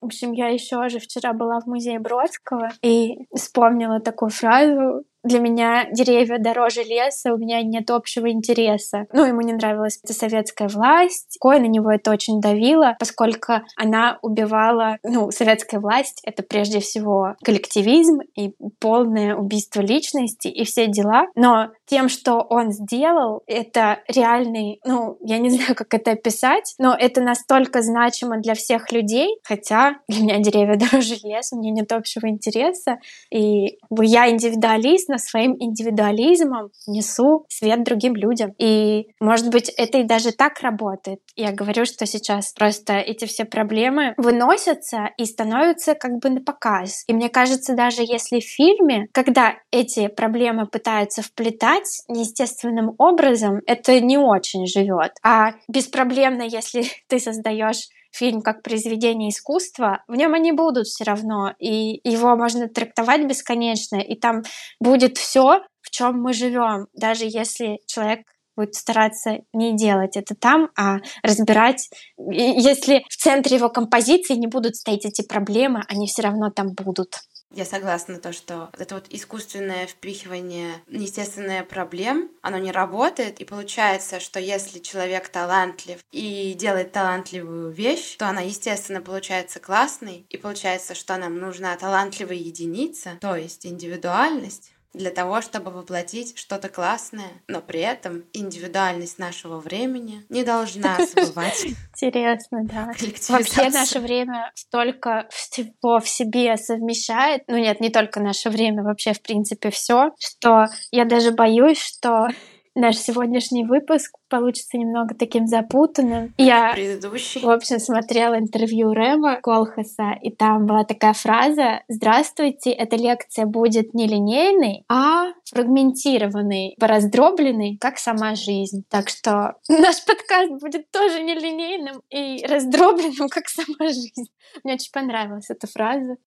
В 0.01 0.07
общем, 0.07 0.33
я 0.33 0.49
еще 0.49 0.87
же 0.87 0.99
вчера 0.99 1.33
была 1.33 1.59
в 1.59 1.65
музее 1.65 1.99
Бродского 1.99 2.69
и 2.83 3.25
вспомнила 3.35 3.99
такую 3.99 4.29
фразу 4.29 5.03
для 5.25 5.39
меня 5.39 5.87
деревья 5.91 6.37
дороже 6.37 6.83
леса, 6.83 7.33
у 7.33 7.37
меня 7.37 7.61
нет 7.63 7.89
общего 7.89 8.31
интереса. 8.31 9.07
Ну, 9.11 9.25
ему 9.25 9.41
не 9.41 9.53
нравилась 9.53 9.99
эта 10.03 10.13
советская 10.13 10.69
власть. 10.69 11.37
Кое 11.41 11.59
на 11.59 11.65
него 11.65 11.91
это 11.91 12.11
очень 12.11 12.39
давило, 12.39 12.95
поскольку 12.99 13.53
она 13.75 14.19
убивала... 14.21 14.99
Ну, 15.03 15.31
советская 15.31 15.79
власть— 15.79 16.21
это 16.23 16.43
прежде 16.43 16.79
всего 16.79 17.35
коллективизм 17.43 18.19
и 18.35 18.53
полное 18.79 19.35
убийство 19.35 19.81
личности 19.81 20.47
и 20.47 20.63
все 20.63 20.87
дела. 20.87 21.25
Но 21.35 21.71
тем, 21.87 22.07
что 22.07 22.41
он 22.41 22.71
сделал, 22.71 23.41
это 23.47 23.99
реальный... 24.07 24.79
Ну, 24.85 25.17
я 25.21 25.39
не 25.39 25.49
знаю, 25.55 25.73
как 25.75 25.93
это 25.95 26.11
описать, 26.11 26.75
но 26.77 26.95
это 26.95 27.21
настолько 27.21 27.81
значимо 27.81 28.37
для 28.37 28.53
всех 28.53 28.91
людей, 28.91 29.39
хотя 29.43 29.95
для 30.07 30.21
меня 30.21 30.39
деревья 30.39 30.75
дороже 30.91 31.15
леса, 31.23 31.55
у 31.55 31.59
меня 31.59 31.71
нет 31.71 31.91
общего 31.91 32.29
интереса, 32.29 32.99
и 33.31 33.79
я 33.89 34.29
индивидуалист, 34.29 35.09
но 35.15 35.17
своим 35.17 35.55
индивидуализмом 35.59 36.71
несу 36.87 37.45
свет 37.49 37.83
другим 37.83 38.15
людям. 38.15 38.51
И, 38.59 39.05
может 39.19 39.49
быть, 39.49 39.69
это 39.69 39.99
и 39.99 40.03
даже 40.03 40.31
так 40.31 40.59
работает. 40.61 41.19
Я 41.35 41.51
говорю, 41.51 41.85
что 41.85 42.05
сейчас 42.05 42.51
просто 42.53 42.93
эти 42.93 43.25
все 43.25 43.45
проблемы 43.45 44.13
выносятся 44.17 45.09
и 45.17 45.25
становятся 45.25 45.95
как 45.95 46.19
бы 46.21 46.29
на 46.29 46.41
показ. 46.41 47.03
И 47.07 47.13
мне 47.13 47.29
кажется, 47.29 47.75
даже 47.75 48.01
если 48.01 48.39
в 48.39 48.43
фильме, 48.43 49.07
когда 49.13 49.55
эти 49.71 50.07
проблемы 50.07 50.67
пытаются 50.67 51.21
вплетать 51.21 52.03
неестественным 52.09 52.93
образом, 52.97 53.61
это 53.65 53.99
не 54.01 54.17
очень 54.17 54.67
живет. 54.67 55.13
А 55.23 55.53
беспроблемно, 55.69 56.43
если 56.43 56.83
ты 57.07 57.19
создаешь 57.19 57.87
фильм 58.15 58.41
как 58.41 58.63
произведение 58.63 59.29
искусства, 59.29 60.03
в 60.07 60.15
нем 60.15 60.33
они 60.33 60.51
будут 60.51 60.87
все 60.87 61.03
равно, 61.03 61.53
и 61.59 61.99
его 62.03 62.35
можно 62.35 62.67
трактовать 62.67 63.25
бесконечно, 63.25 63.97
и 63.97 64.15
там 64.15 64.43
будет 64.79 65.17
все, 65.17 65.61
в 65.81 65.89
чем 65.91 66.21
мы 66.21 66.33
живем, 66.33 66.87
даже 66.93 67.25
если 67.25 67.79
человек 67.85 68.21
будет 68.55 68.75
стараться 68.75 69.39
не 69.53 69.75
делать 69.75 70.15
это 70.15 70.33
там, 70.33 70.69
а 70.77 70.99
разбирать. 71.23 71.89
Если 72.17 73.03
в 73.09 73.17
центре 73.17 73.57
его 73.57 73.69
композиции 73.69 74.35
не 74.35 74.47
будут 74.47 74.75
стоять 74.75 75.05
эти 75.05 75.21
проблемы, 75.21 75.83
они 75.89 76.07
все 76.07 76.21
равно 76.21 76.49
там 76.51 76.73
будут. 76.73 77.19
Я 77.55 77.63
согласна 77.63 78.19
то, 78.19 78.33
что 78.33 78.69
это 78.77 78.95
вот 78.95 79.05
искусственное 79.09 79.87
впихивание 79.87 80.73
естественное 80.89 81.63
проблем, 81.63 82.29
оно 82.41 82.57
не 82.57 82.73
работает, 82.73 83.39
и 83.39 83.45
получается, 83.45 84.19
что 84.19 84.41
если 84.41 84.79
человек 84.79 85.29
талантлив 85.29 85.99
и 86.11 86.53
делает 86.53 86.91
талантливую 86.91 87.71
вещь, 87.71 88.17
то 88.17 88.27
она, 88.27 88.41
естественно, 88.41 88.99
получается 88.99 89.61
классной, 89.61 90.25
и 90.29 90.35
получается, 90.35 90.95
что 90.95 91.15
нам 91.15 91.39
нужна 91.39 91.73
талантливая 91.77 92.35
единица, 92.35 93.17
то 93.21 93.37
есть 93.37 93.65
индивидуальность, 93.65 94.74
для 94.95 95.11
того, 95.11 95.41
чтобы 95.41 95.71
воплотить 95.71 96.37
что-то 96.37 96.69
классное, 96.69 97.31
но 97.47 97.61
при 97.61 97.81
этом 97.81 98.23
индивидуальность 98.33 99.19
нашего 99.19 99.59
времени 99.59 100.25
не 100.29 100.43
должна 100.43 100.97
забывать. 101.15 101.65
Интересно, 101.93 102.63
да. 102.63 102.91
Вообще 103.29 103.69
наше 103.69 103.99
время 103.99 104.51
столько 104.55 105.27
всего 105.29 105.99
в 105.99 106.07
себе 106.07 106.57
совмещает. 106.57 107.43
Ну 107.47 107.57
нет, 107.57 107.79
не 107.79 107.89
только 107.89 108.19
наше 108.19 108.49
время, 108.49 108.83
вообще 108.83 109.13
в 109.13 109.21
принципе 109.21 109.69
все, 109.69 110.11
что 110.19 110.65
я 110.91 111.05
даже 111.05 111.31
боюсь, 111.31 111.79
что 111.79 112.27
наш 112.75 112.97
сегодняшний 112.97 113.65
выпуск 113.65 114.17
получится 114.29 114.77
немного 114.77 115.15
таким 115.15 115.47
запутанным. 115.47 116.33
Я, 116.37 116.73
Предыдущий. 116.73 117.41
в 117.41 117.49
общем, 117.49 117.79
смотрела 117.79 118.37
интервью 118.37 118.93
Рэма 118.93 119.39
Колхаса, 119.41 120.13
и 120.21 120.29
там 120.29 120.65
была 120.65 120.83
такая 120.83 121.13
фраза 121.13 121.81
«Здравствуйте, 121.87 122.71
эта 122.71 122.97
лекция 122.97 123.45
будет 123.45 123.93
не 123.93 124.07
линейной, 124.07 124.83
а 124.89 125.27
фрагментированной, 125.45 126.75
пораздробленной, 126.79 127.77
как 127.79 127.97
сама 127.97 128.35
жизнь». 128.35 128.83
Так 128.89 129.09
что 129.09 129.55
наш 129.69 130.03
подкаст 130.05 130.51
будет 130.61 130.91
тоже 130.91 131.23
нелинейным 131.23 132.01
и 132.09 132.45
раздробленным, 132.45 133.29
как 133.29 133.47
сама 133.47 133.87
жизнь. 133.87 134.29
Мне 134.63 134.73
очень 134.73 134.91
понравилась 134.91 135.49
эта 135.49 135.67
фраза. 135.67 136.17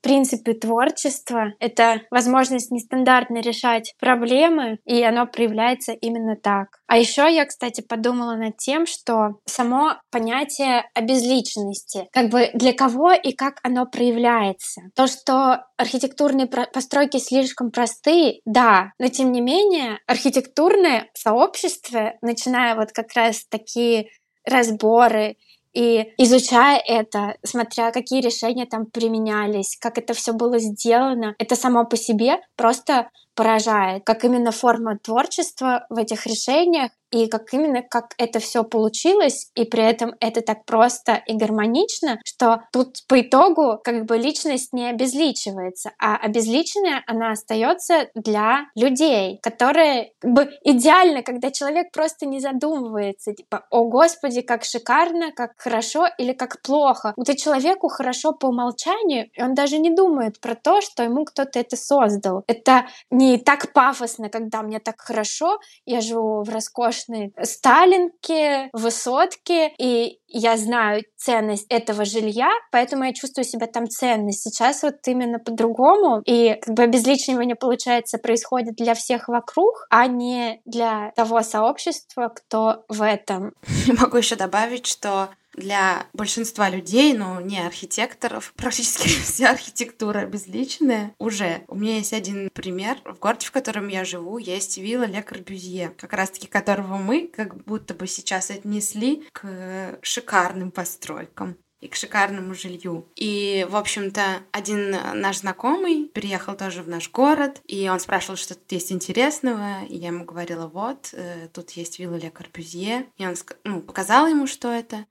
В 0.00 0.02
принципе, 0.02 0.54
творчество— 0.54 1.52
это 1.60 2.00
возможность 2.10 2.70
нестандартно 2.70 3.42
решать 3.42 3.92
проблемы, 4.00 4.78
и 4.86 5.02
оно 5.02 5.26
проявляется 5.26 5.92
именно 5.92 6.36
так. 6.36 6.80
А 6.86 6.96
еще 6.96 7.30
я, 7.30 7.44
кстати, 7.44 7.82
подумала 7.82 8.34
над 8.34 8.56
тем, 8.56 8.86
что 8.86 9.40
само 9.44 9.96
понятие 10.10 10.84
обезличенности, 10.94 12.08
как 12.12 12.30
бы 12.30 12.48
для 12.54 12.72
кого 12.72 13.12
и 13.12 13.32
как 13.32 13.60
оно 13.62 13.84
проявляется. 13.84 14.80
То, 14.96 15.06
что 15.06 15.66
архитектурные 15.76 16.46
постройки 16.46 17.18
слишком 17.18 17.70
простые, 17.70 18.40
да, 18.46 18.92
но 18.98 19.08
тем 19.08 19.32
не 19.32 19.42
менее 19.42 19.98
архитектурное 20.06 21.10
сообщество, 21.12 22.14
начиная 22.22 22.74
вот 22.74 22.92
как 22.92 23.12
раз 23.14 23.44
такие 23.50 24.08
разборы 24.46 25.36
и 25.72 26.12
изучая 26.18 26.78
это, 26.78 27.36
смотря 27.44 27.92
какие 27.92 28.20
решения 28.20 28.66
там 28.66 28.86
применялись, 28.86 29.76
как 29.80 29.98
это 29.98 30.14
все 30.14 30.32
было 30.32 30.58
сделано, 30.58 31.34
это 31.38 31.56
само 31.56 31.84
по 31.84 31.96
себе 31.96 32.40
просто 32.56 33.08
поражает, 33.40 34.04
как 34.04 34.22
именно 34.24 34.52
форма 34.52 34.98
творчества 34.98 35.86
в 35.88 35.96
этих 35.96 36.26
решениях 36.26 36.90
и 37.10 37.26
как 37.26 37.52
именно 37.52 37.82
как 37.82 38.14
это 38.18 38.38
все 38.38 38.62
получилось, 38.64 39.50
и 39.54 39.64
при 39.64 39.82
этом 39.82 40.14
это 40.20 40.42
так 40.42 40.64
просто 40.64 41.20
и 41.26 41.34
гармонично, 41.34 42.20
что 42.24 42.62
тут 42.72 42.98
по 43.08 43.20
итогу 43.20 43.80
как 43.82 44.04
бы 44.04 44.16
личность 44.16 44.72
не 44.72 44.88
обезличивается, 44.88 45.90
а 45.98 46.16
обезличенная 46.16 47.02
она 47.06 47.32
остается 47.32 48.08
для 48.14 48.66
людей, 48.76 49.40
которые 49.42 50.12
как 50.20 50.32
бы 50.32 50.50
идеально, 50.62 51.22
когда 51.22 51.50
человек 51.50 51.90
просто 51.92 52.26
не 52.26 52.40
задумывается, 52.40 53.34
типа, 53.34 53.66
о 53.70 53.84
господи, 53.84 54.42
как 54.42 54.64
шикарно, 54.64 55.32
как 55.32 55.52
хорошо 55.56 56.06
или 56.18 56.32
как 56.32 56.62
плохо. 56.62 57.12
Вот 57.16 57.28
и 57.28 57.36
человеку 57.36 57.88
хорошо 57.88 58.32
по 58.32 58.46
умолчанию, 58.46 59.30
и 59.32 59.42
он 59.42 59.54
даже 59.54 59.78
не 59.78 59.90
думает 59.90 60.40
про 60.40 60.54
то, 60.54 60.80
что 60.80 61.02
ему 61.02 61.24
кто-то 61.24 61.58
это 61.58 61.76
создал. 61.76 62.44
Это 62.46 62.86
не 63.10 63.29
так 63.38 63.72
пафосно, 63.72 64.28
когда 64.28 64.62
мне 64.62 64.78
так 64.78 65.00
хорошо, 65.00 65.58
я 65.84 66.00
живу 66.00 66.42
в 66.42 66.48
роскошной 66.48 67.32
Сталинке, 67.42 68.70
высотке, 68.72 69.72
и 69.78 70.20
я 70.26 70.56
знаю 70.56 71.02
ценность 71.16 71.66
этого 71.68 72.04
жилья, 72.04 72.50
поэтому 72.70 73.04
я 73.04 73.12
чувствую 73.12 73.44
себя 73.44 73.66
там 73.66 73.88
ценность. 73.88 74.42
Сейчас 74.42 74.82
вот 74.82 74.96
именно 75.06 75.38
по-другому, 75.38 76.22
и 76.24 76.58
как 76.62 76.74
бы 76.74 76.82
обезличивание, 76.84 77.56
получается, 77.56 78.18
происходит 78.18 78.74
для 78.76 78.94
всех 78.94 79.28
вокруг, 79.28 79.86
а 79.90 80.06
не 80.06 80.60
для 80.64 81.12
того 81.16 81.42
сообщества, 81.42 82.32
кто 82.34 82.84
в 82.88 83.02
этом. 83.04 83.52
Могу 84.00 84.18
еще 84.18 84.36
добавить, 84.36 84.86
что 84.86 85.30
для 85.60 86.06
большинства 86.12 86.68
людей, 86.68 87.14
ну, 87.14 87.40
не 87.40 87.60
архитекторов, 87.60 88.52
практически 88.56 89.08
вся 89.22 89.50
архитектура 89.50 90.26
безличная 90.26 91.14
уже. 91.18 91.62
У 91.68 91.76
меня 91.76 91.96
есть 91.96 92.12
один 92.12 92.50
пример. 92.50 92.98
В 93.04 93.18
городе, 93.18 93.46
в 93.46 93.52
котором 93.52 93.88
я 93.88 94.04
живу, 94.04 94.38
есть 94.38 94.78
вилла 94.78 95.04
Ле 95.04 95.22
Корбюзье, 95.22 95.92
как 95.96 96.12
раз-таки 96.12 96.48
которого 96.48 96.96
мы 96.96 97.28
как 97.28 97.56
будто 97.64 97.94
бы 97.94 98.06
сейчас 98.06 98.50
отнесли 98.50 99.24
к 99.32 99.98
шикарным 100.02 100.70
постройкам 100.70 101.56
и 101.80 101.88
к 101.88 101.94
шикарному 101.94 102.54
жилью. 102.54 103.08
И, 103.16 103.66
в 103.68 103.76
общем-то, 103.76 104.40
один 104.52 104.90
наш 105.14 105.38
знакомый 105.38 106.10
приехал 106.12 106.54
тоже 106.54 106.82
в 106.82 106.88
наш 106.88 107.10
город, 107.10 107.60
и 107.66 107.88
он 107.88 108.00
спрашивал, 108.00 108.36
что 108.36 108.54
тут 108.54 108.70
есть 108.70 108.92
интересного, 108.92 109.84
и 109.88 109.96
я 109.96 110.08
ему 110.08 110.24
говорила, 110.24 110.66
вот, 110.66 111.10
э, 111.12 111.48
тут 111.52 111.70
есть 111.70 111.98
вилла 111.98 112.16
Ле 112.16 112.30
Корбюзье, 112.30 113.06
и 113.16 113.26
он 113.26 113.34
ну, 113.64 113.80
показал 113.80 114.26
ему, 114.26 114.46
что 114.46 114.68
это, 114.68 115.06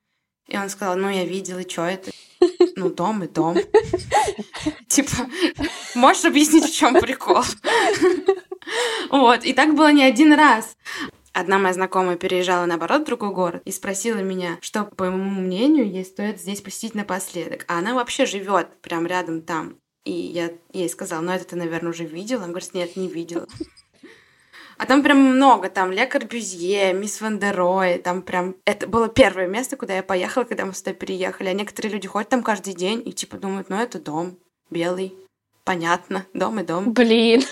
и 0.50 0.58
он 0.58 0.70
сказал, 0.70 0.96
ну, 0.96 1.10
я 1.10 1.26
видел, 1.26 1.60
и 1.60 1.70
что 1.70 1.84
это? 1.84 2.12
Ну, 2.76 2.90
дом 2.90 3.24
и 3.24 3.28
дом. 3.28 3.58
Типа, 4.88 5.30
можешь 5.96 6.26
объяснить, 6.26 6.66
в 6.66 6.74
чем 6.74 7.00
прикол? 7.00 7.44
Вот, 9.10 9.44
и 9.44 9.54
так 9.54 9.76
было 9.76 9.92
не 9.92 10.04
один 10.04 10.34
раз. 10.34 10.78
Одна 11.34 11.58
моя 11.58 11.74
знакомая 11.74 12.18
переезжала, 12.18 12.66
наоборот, 12.66 13.02
в 13.02 13.06
другой 13.06 13.32
город 13.32 13.62
и 13.66 13.72
спросила 13.72 14.20
меня, 14.20 14.58
что, 14.62 14.84
по 14.84 15.06
моему 15.06 15.42
мнению, 15.42 15.90
ей 15.90 16.04
стоит 16.04 16.40
здесь 16.40 16.62
посетить 16.62 16.96
напоследок. 16.96 17.66
А 17.68 17.80
она 17.80 17.94
вообще 17.94 18.26
живет 18.26 18.82
прям 18.82 19.06
рядом 19.06 19.42
там. 19.42 19.78
И 20.06 20.12
я 20.12 20.52
ей 20.74 20.90
сказала, 20.90 21.22
ну 21.22 21.32
это 21.32 21.46
ты, 21.46 21.56
наверное, 21.56 21.92
уже 21.92 22.06
видела? 22.06 22.44
Она 22.44 22.52
говорит, 22.52 22.74
нет, 22.74 22.96
не 22.96 23.08
видела. 23.08 23.48
А 24.80 24.86
там 24.86 25.04
прям 25.04 25.18
много, 25.18 25.70
там 25.70 25.92
Ле 25.92 26.06
Корбюзье, 26.06 26.94
Мисс 26.94 27.20
Вандерой, 27.20 27.98
там 27.98 28.22
прям... 28.22 28.56
Это 28.63 28.88
было 28.88 29.10
первое 29.10 29.46
место, 29.46 29.76
куда 29.76 29.98
я 29.98 30.04
поехала, 30.04 30.46
когда 30.46 30.65
мы 30.65 30.74
сюда 30.74 30.94
переехали. 30.94 31.50
А 31.50 31.54
некоторые 31.54 31.92
люди 31.92 32.08
ходят 32.08 32.30
там 32.30 32.42
каждый 32.42 32.74
день 32.74 33.04
и 33.06 33.12
типа 33.12 33.36
думают, 33.36 33.70
ну 33.70 33.76
это 33.76 34.00
дом 34.00 34.38
белый, 34.70 35.13
понятно, 35.65 36.26
дом 36.34 36.62
и 36.62 36.63
дом. 36.63 36.94
Блин. 36.94 37.44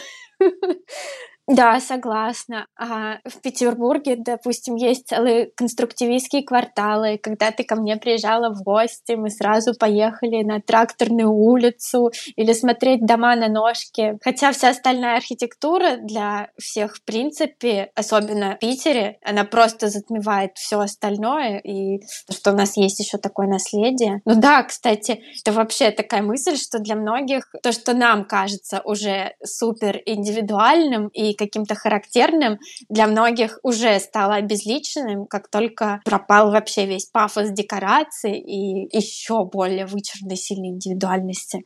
Да, 1.47 1.79
согласна. 1.79 2.67
А 2.77 3.19
в 3.23 3.39
Петербурге, 3.41 4.17
допустим, 4.17 4.75
есть 4.75 5.07
целые 5.07 5.49
конструктивистские 5.55 6.43
кварталы. 6.43 7.17
Когда 7.23 7.51
ты 7.51 7.63
ко 7.63 7.77
мне 7.77 7.95
приезжала 7.95 8.53
в 8.53 8.63
гости, 8.63 9.13
мы 9.13 9.29
сразу 9.29 9.73
поехали 9.73 10.43
на 10.43 10.59
Тракторную 10.59 11.31
улицу 11.31 12.11
или 12.35 12.51
смотреть 12.51 13.05
дома 13.05 13.37
на 13.37 13.47
ножке. 13.47 14.17
Хотя 14.21 14.51
вся 14.51 14.69
остальная 14.69 15.15
архитектура 15.15 15.95
для 15.95 16.49
всех, 16.57 16.97
в 16.97 17.03
принципе, 17.03 17.91
особенно 17.95 18.55
в 18.55 18.59
Питере, 18.59 19.17
она 19.23 19.45
просто 19.45 19.87
затмевает 19.87 20.51
все 20.55 20.81
остальное. 20.81 21.59
И 21.59 22.01
что 22.29 22.51
у 22.51 22.55
нас 22.55 22.75
есть 22.75 22.99
еще 22.99 23.17
такое 23.17 23.47
наследие. 23.47 24.21
Ну 24.25 24.35
да, 24.35 24.63
кстати, 24.63 25.21
это 25.41 25.53
вообще 25.53 25.91
такая 25.91 26.21
мысль, 26.21 26.57
что 26.57 26.79
для 26.79 26.95
многих 26.95 27.55
то, 27.63 27.71
что 27.71 27.93
нам 27.93 28.25
кажется 28.25 28.81
уже 28.83 29.33
супер 29.41 30.01
индивидуальным 30.05 31.07
и 31.07 31.36
каким-то 31.37 31.75
характерным, 31.75 32.59
для 32.89 33.07
многих 33.07 33.59
уже 33.63 33.99
стало 33.99 34.35
обезличенным, 34.35 35.25
как 35.25 35.49
только 35.49 36.01
пропал 36.03 36.51
вообще 36.51 36.85
весь 36.85 37.05
пафос 37.05 37.51
декорации 37.51 38.37
и 38.37 38.97
еще 38.97 39.45
более 39.45 39.85
вычурной 39.85 40.35
сильной 40.35 40.69
индивидуальности. 40.69 41.63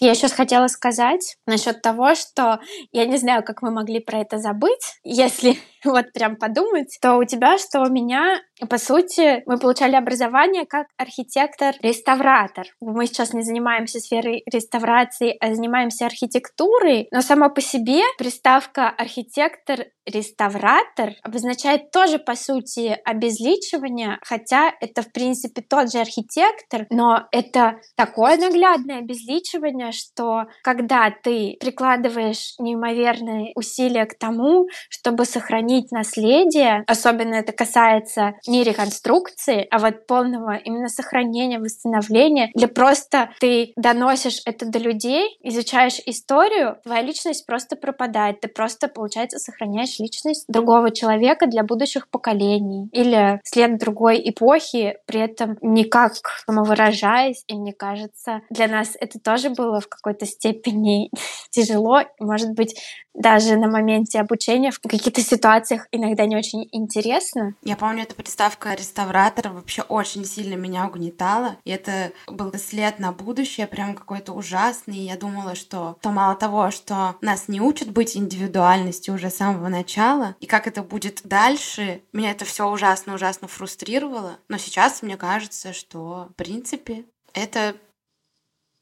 Я 0.00 0.16
сейчас 0.16 0.32
хотела 0.32 0.66
сказать 0.66 1.36
насчет 1.46 1.80
того, 1.80 2.16
что 2.16 2.58
я 2.90 3.06
не 3.06 3.18
знаю, 3.18 3.44
как 3.44 3.62
мы 3.62 3.70
могли 3.70 4.00
про 4.00 4.18
это 4.18 4.38
забыть, 4.38 4.98
если 5.04 5.56
вот 5.90 6.12
прям 6.12 6.36
подумать, 6.36 6.98
то 7.00 7.16
у 7.16 7.24
тебя, 7.24 7.58
что 7.58 7.80
у 7.80 7.90
меня 7.90 8.40
по 8.68 8.78
сути, 8.78 9.42
мы 9.46 9.58
получали 9.58 9.96
образование 9.96 10.66
как 10.66 10.86
архитектор-реставратор. 10.96 12.66
Мы 12.80 13.06
сейчас 13.06 13.32
не 13.32 13.42
занимаемся 13.42 13.98
сферой 13.98 14.42
реставрации, 14.50 15.36
а 15.40 15.54
занимаемся 15.54 16.06
архитектурой, 16.06 17.08
но 17.10 17.22
сама 17.22 17.48
по 17.48 17.60
себе 17.60 18.02
приставка 18.18 18.88
архитектор 18.88 19.86
реставратор 20.04 21.14
обозначает 21.22 21.90
тоже, 21.92 22.18
по 22.18 22.34
сути, 22.34 22.98
обезличивание, 23.04 24.18
хотя 24.22 24.72
это, 24.80 25.02
в 25.02 25.12
принципе, 25.12 25.62
тот 25.62 25.92
же 25.92 25.98
архитектор, 25.98 26.86
но 26.90 27.28
это 27.30 27.80
такое 27.96 28.36
наглядное 28.36 28.98
обезличивание, 28.98 29.92
что 29.92 30.44
когда 30.62 31.10
ты 31.10 31.56
прикладываешь 31.60 32.54
неимоверные 32.58 33.52
усилия 33.54 34.06
к 34.06 34.18
тому, 34.18 34.66
чтобы 34.88 35.24
сохранить 35.24 35.71
наследие, 35.90 36.84
особенно 36.86 37.34
это 37.34 37.52
касается 37.52 38.34
не 38.46 38.64
реконструкции, 38.64 39.66
а 39.70 39.78
вот 39.78 40.06
полного 40.06 40.56
именно 40.56 40.88
сохранения, 40.88 41.58
восстановления, 41.58 42.50
или 42.54 42.66
просто 42.66 43.30
ты 43.40 43.72
доносишь 43.76 44.40
это 44.44 44.66
до 44.66 44.78
людей, 44.78 45.38
изучаешь 45.42 46.00
историю, 46.06 46.76
твоя 46.84 47.02
личность 47.02 47.46
просто 47.46 47.76
пропадает, 47.76 48.40
ты 48.40 48.48
просто, 48.48 48.88
получается, 48.88 49.38
сохраняешь 49.38 49.98
личность 49.98 50.44
другого 50.48 50.90
человека 50.90 51.46
для 51.46 51.62
будущих 51.62 52.08
поколений. 52.10 52.88
Или 52.92 53.40
след 53.44 53.78
другой 53.78 54.20
эпохи, 54.24 54.96
при 55.06 55.20
этом 55.20 55.56
никак 55.62 56.12
самовыражаясь, 56.46 57.44
и 57.46 57.54
мне 57.54 57.72
кажется, 57.72 58.40
для 58.50 58.68
нас 58.68 58.96
это 59.00 59.18
тоже 59.18 59.50
было 59.50 59.80
в 59.80 59.88
какой-то 59.88 60.26
степени 60.26 61.10
тяжело, 61.50 62.02
может 62.20 62.52
быть, 62.52 62.74
даже 63.14 63.56
на 63.56 63.68
моменте 63.68 64.20
обучения 64.20 64.70
в 64.70 64.80
каких-то 64.80 65.20
ситуациях 65.62 65.86
иногда 65.92 66.26
не 66.26 66.36
очень 66.36 66.68
интересно. 66.72 67.54
Я 67.62 67.76
помню, 67.76 68.02
эта 68.02 68.14
приставка 68.14 68.74
реставратора 68.74 69.50
вообще 69.50 69.82
очень 69.82 70.24
сильно 70.24 70.54
меня 70.54 70.86
угнетала. 70.86 71.56
И 71.64 71.70
это 71.70 72.12
был 72.26 72.52
след 72.54 72.98
на 72.98 73.12
будущее, 73.12 73.66
прям 73.66 73.94
какой-то 73.94 74.32
ужасный. 74.32 74.98
Я 74.98 75.16
думала, 75.16 75.54
что 75.54 75.96
то 76.00 76.10
мало 76.10 76.34
того, 76.34 76.70
что 76.70 77.16
нас 77.20 77.48
не 77.48 77.60
учат 77.60 77.90
быть 77.90 78.16
индивидуальностью 78.16 79.14
уже 79.14 79.30
с 79.30 79.36
самого 79.36 79.68
начала, 79.68 80.36
и 80.40 80.46
как 80.46 80.66
это 80.66 80.82
будет 80.82 81.22
дальше, 81.24 82.02
меня 82.12 82.30
это 82.30 82.44
все 82.44 82.68
ужасно-ужасно 82.68 83.48
фрустрировало. 83.48 84.38
Но 84.48 84.58
сейчас 84.58 85.02
мне 85.02 85.16
кажется, 85.16 85.72
что, 85.72 86.28
в 86.30 86.34
принципе, 86.34 87.04
это 87.34 87.74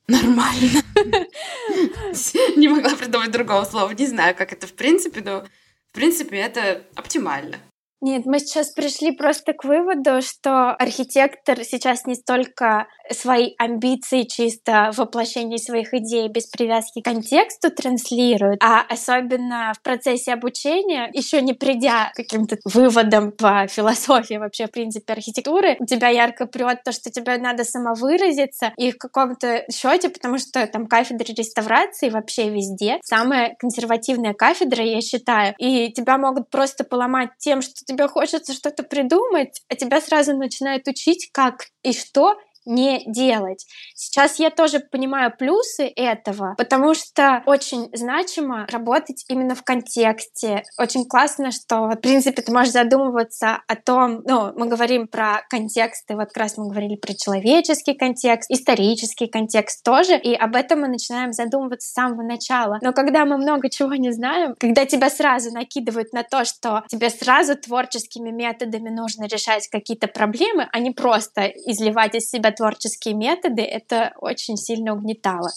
нормально. 0.09 0.83
Не 2.57 2.69
могла 2.69 2.97
придумать 2.97 3.31
другого 3.31 3.64
слова. 3.64 3.90
Не 3.93 4.07
знаю, 4.07 4.35
как 4.35 4.53
это 4.53 4.66
в 4.66 4.73
принципе, 4.73 5.23
но 5.23 5.45
в 5.90 5.94
принципе 5.94 6.38
это 6.38 6.85
оптимально. 6.94 7.59
Нет, 8.03 8.25
мы 8.25 8.39
сейчас 8.39 8.71
пришли 8.71 9.13
просто 9.13 9.53
к 9.53 9.65
выводу, 9.65 10.23
что 10.23 10.71
архитектор 10.71 11.63
сейчас 11.65 12.07
не 12.07 12.15
столько 12.15 12.87
свои 13.13 13.53
амбиции 13.59 14.23
чисто 14.23 14.91
в 14.95 14.99
воплощении 14.99 15.59
своих 15.59 15.93
идей 15.93 16.29
без 16.29 16.47
привязки 16.47 17.03
к 17.03 17.05
контексту 17.05 17.71
транслирует, 17.71 18.63
а 18.63 18.81
особенно 18.89 19.75
в 19.77 19.83
процессе 19.83 20.33
обучения, 20.33 21.11
еще 21.13 21.43
не 21.43 21.53
придя 21.53 22.11
к 22.15 22.17
каким-то 22.17 22.57
выводам 22.65 23.33
по 23.33 23.67
философии 23.67 24.35
вообще, 24.35 24.67
в 24.67 24.71
принципе, 24.71 25.13
архитектуры, 25.13 25.77
у 25.79 25.85
тебя 25.85 26.09
ярко 26.09 26.47
прет 26.47 26.83
то, 26.85 26.93
что 26.93 27.11
тебе 27.11 27.37
надо 27.37 27.65
самовыразиться, 27.65 28.73
и 28.79 28.93
в 28.93 28.97
каком-то 28.99 29.65
счете, 29.71 30.09
потому 30.09 30.39
что 30.39 30.67
там 30.69 30.87
кафедры 30.87 31.35
реставрации 31.35 32.09
вообще 32.09 32.49
везде, 32.49 32.99
самая 33.03 33.57
консервативная 33.59 34.33
кафедра, 34.33 34.83
я 34.83 35.03
считаю, 35.03 35.55
и 35.59 35.93
тебя 35.93 36.17
могут 36.17 36.49
просто 36.49 36.85
поломать 36.85 37.31
тем, 37.39 37.61
что 37.61 37.89
тебе 37.90 38.07
хочется 38.09 38.53
что-то 38.53 38.83
придумать, 38.83 39.62
а 39.68 39.74
тебя 39.74 40.00
сразу 40.00 40.37
начинают 40.37 40.87
учить, 40.87 41.29
как 41.33 41.66
и 41.83 41.92
что 41.92 42.37
не 42.66 43.03
делать. 43.07 43.66
Сейчас 43.94 44.38
я 44.38 44.51
тоже 44.51 44.81
понимаю 44.81 45.33
плюсы 45.37 45.87
этого, 45.94 46.55
потому 46.59 46.94
что 46.94 47.42
очень 47.46 47.88
значимо 47.92 48.66
работать 48.70 49.25
именно 49.29 49.55
в 49.55 49.62
контексте. 49.62 50.62
Очень 50.79 51.07
классно, 51.07 51.51
что, 51.51 51.88
в 51.88 51.96
принципе, 51.96 52.42
ты 52.42 52.53
можешь 52.53 52.73
задумываться 52.73 53.62
о 53.66 53.77
том, 53.77 54.23
ну, 54.25 54.53
мы 54.57 54.66
говорим 54.66 55.09
про 55.09 55.42
контексты, 55.49 56.14
вот 56.14 56.29
как 56.29 56.37
раз 56.37 56.57
мы 56.57 56.68
говорили 56.68 56.96
про 56.96 57.14
человеческий 57.14 57.94
контекст, 57.94 58.51
исторический 58.51 59.27
контекст 59.27 59.83
тоже, 59.83 60.16
и 60.18 60.35
об 60.35 60.55
этом 60.55 60.81
мы 60.81 60.88
начинаем 60.88 61.33
задумываться 61.33 61.88
с 61.88 61.92
самого 61.92 62.23
начала. 62.23 62.79
Но 62.83 62.92
когда 62.92 63.25
мы 63.25 63.37
много 63.37 63.68
чего 63.70 63.94
не 63.94 64.12
знаем, 64.12 64.55
когда 64.59 64.85
тебя 64.85 65.11
сразу 65.11 65.53
накидывают 65.53 66.12
на 66.12 66.23
то, 66.23 66.44
что 66.44 66.85
тебе 66.88 67.11
сразу 67.11 67.57
творческими 67.57 68.31
методами 68.31 68.90
нужно 68.90 69.25
решать 69.25 69.68
какие-то 69.68 70.07
проблемы, 70.07 70.68
а 70.73 70.79
не 70.79 70.90
просто 70.90 71.46
изливать 71.46 72.14
из 72.14 72.29
себя 72.29 72.51
творческие 72.61 73.14
методы, 73.14 73.62
это 73.62 74.12
очень 74.20 74.59
сильно 74.59 74.92
угнетало. 74.92 75.51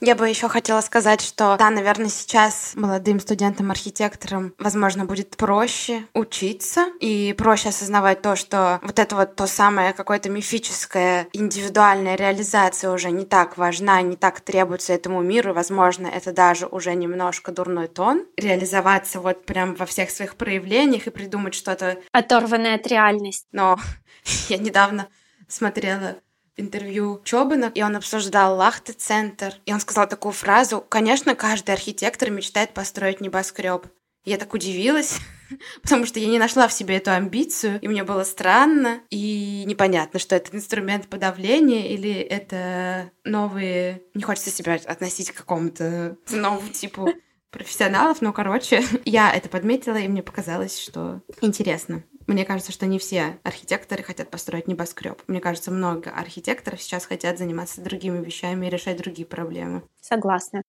Я 0.00 0.14
бы 0.14 0.28
еще 0.28 0.48
хотела 0.48 0.80
сказать, 0.82 1.20
что 1.20 1.56
да, 1.58 1.70
наверное, 1.70 2.08
сейчас 2.08 2.72
молодым 2.74 3.20
студентам-архитекторам, 3.20 4.52
возможно, 4.58 5.06
будет 5.06 5.36
проще 5.36 6.06
учиться 6.12 6.86
и 7.00 7.34
проще 7.36 7.70
осознавать 7.70 8.20
то, 8.20 8.36
что 8.36 8.80
вот 8.82 8.98
это 8.98 9.16
вот 9.16 9.34
то 9.34 9.46
самое 9.46 9.92
какое-то 9.92 10.28
мифическое 10.28 11.28
индивидуальная 11.32 12.16
реализация 12.16 12.90
уже 12.90 13.10
не 13.10 13.24
так 13.24 13.56
важна, 13.56 14.02
не 14.02 14.16
так 14.16 14.40
требуется 14.40 14.92
этому 14.92 15.22
миру, 15.22 15.54
возможно, 15.54 16.06
это 16.06 16.32
даже 16.32 16.66
уже 16.66 16.94
немножко 16.94 17.50
дурной 17.50 17.88
тон. 17.88 18.26
Реализоваться 18.36 19.20
вот 19.20 19.46
прям 19.46 19.74
во 19.74 19.86
всех 19.86 20.10
своих 20.10 20.36
проявлениях 20.36 21.06
и 21.06 21.10
придумать 21.10 21.54
что-то... 21.54 21.98
Оторванное 22.12 22.74
от 22.74 22.86
реальности. 22.86 23.46
Но 23.52 23.78
я 24.48 24.58
недавно 24.58 25.08
смотрела 25.48 26.16
интервью 26.56 27.20
Чобана, 27.24 27.70
и 27.74 27.82
он 27.82 27.96
обсуждал 27.96 28.56
Лахте-центр. 28.56 29.54
И 29.66 29.72
он 29.72 29.80
сказал 29.80 30.08
такую 30.08 30.32
фразу, 30.32 30.84
конечно, 30.88 31.34
каждый 31.34 31.72
архитектор 31.72 32.30
мечтает 32.30 32.74
построить 32.74 33.20
небоскреб. 33.20 33.86
Я 34.24 34.38
так 34.38 34.54
удивилась, 34.54 35.18
потому 35.82 36.06
что 36.06 36.18
я 36.18 36.26
не 36.26 36.38
нашла 36.38 36.66
в 36.66 36.72
себе 36.72 36.96
эту 36.96 37.10
амбицию, 37.10 37.78
и 37.80 37.88
мне 37.88 38.04
было 38.04 38.24
странно 38.24 39.00
и 39.10 39.64
непонятно, 39.66 40.18
что 40.18 40.34
это 40.34 40.56
инструмент 40.56 41.08
подавления 41.08 41.92
или 41.92 42.12
это 42.12 43.10
новые... 43.24 44.02
Не 44.14 44.22
хочется 44.22 44.50
себя 44.50 44.78
относить 44.86 45.30
к 45.30 45.36
какому-то 45.36 46.16
новому 46.30 46.68
типу 46.70 47.10
профессионалов, 47.50 48.22
но, 48.22 48.32
короче, 48.32 48.82
я 49.04 49.32
это 49.32 49.48
подметила, 49.48 49.96
и 49.96 50.08
мне 50.08 50.22
показалось, 50.22 50.78
что 50.78 51.20
интересно. 51.42 52.02
Мне 52.26 52.44
кажется, 52.44 52.72
что 52.72 52.86
не 52.86 52.98
все 52.98 53.38
архитекторы 53.42 54.02
хотят 54.02 54.30
построить 54.30 54.68
небоскреб. 54.68 55.22
Мне 55.26 55.40
кажется, 55.40 55.70
много 55.70 56.10
архитекторов 56.10 56.82
сейчас 56.82 57.04
хотят 57.04 57.38
заниматься 57.38 57.80
другими 57.80 58.24
вещами 58.24 58.66
и 58.66 58.70
решать 58.70 58.96
другие 58.96 59.26
проблемы. 59.26 59.82
Согласна. 60.00 60.62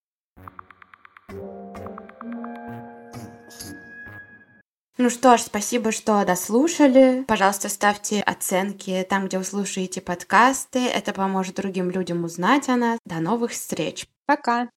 Ну 4.98 5.10
что 5.10 5.38
ж, 5.38 5.41
спасибо, 5.41 5.91
что 5.91 6.24
дослушали. 6.26 7.26
Пожалуйста, 7.28 7.68
ставьте 7.68 8.22
оценки 8.22 9.06
там, 9.10 9.28
где 9.28 9.38
вы 9.38 9.44
слушаете 9.44 10.00
подкасты. 10.00 10.88
Это 10.88 11.12
поможет 11.12 11.56
другим 11.56 11.89
людям 11.91 12.24
узнать 12.24 12.70
о 12.70 12.78
нас. 12.78 12.98
До 13.06 13.20
новых 13.20 13.52
встреч. 13.52 14.08
Пока. 14.26 14.70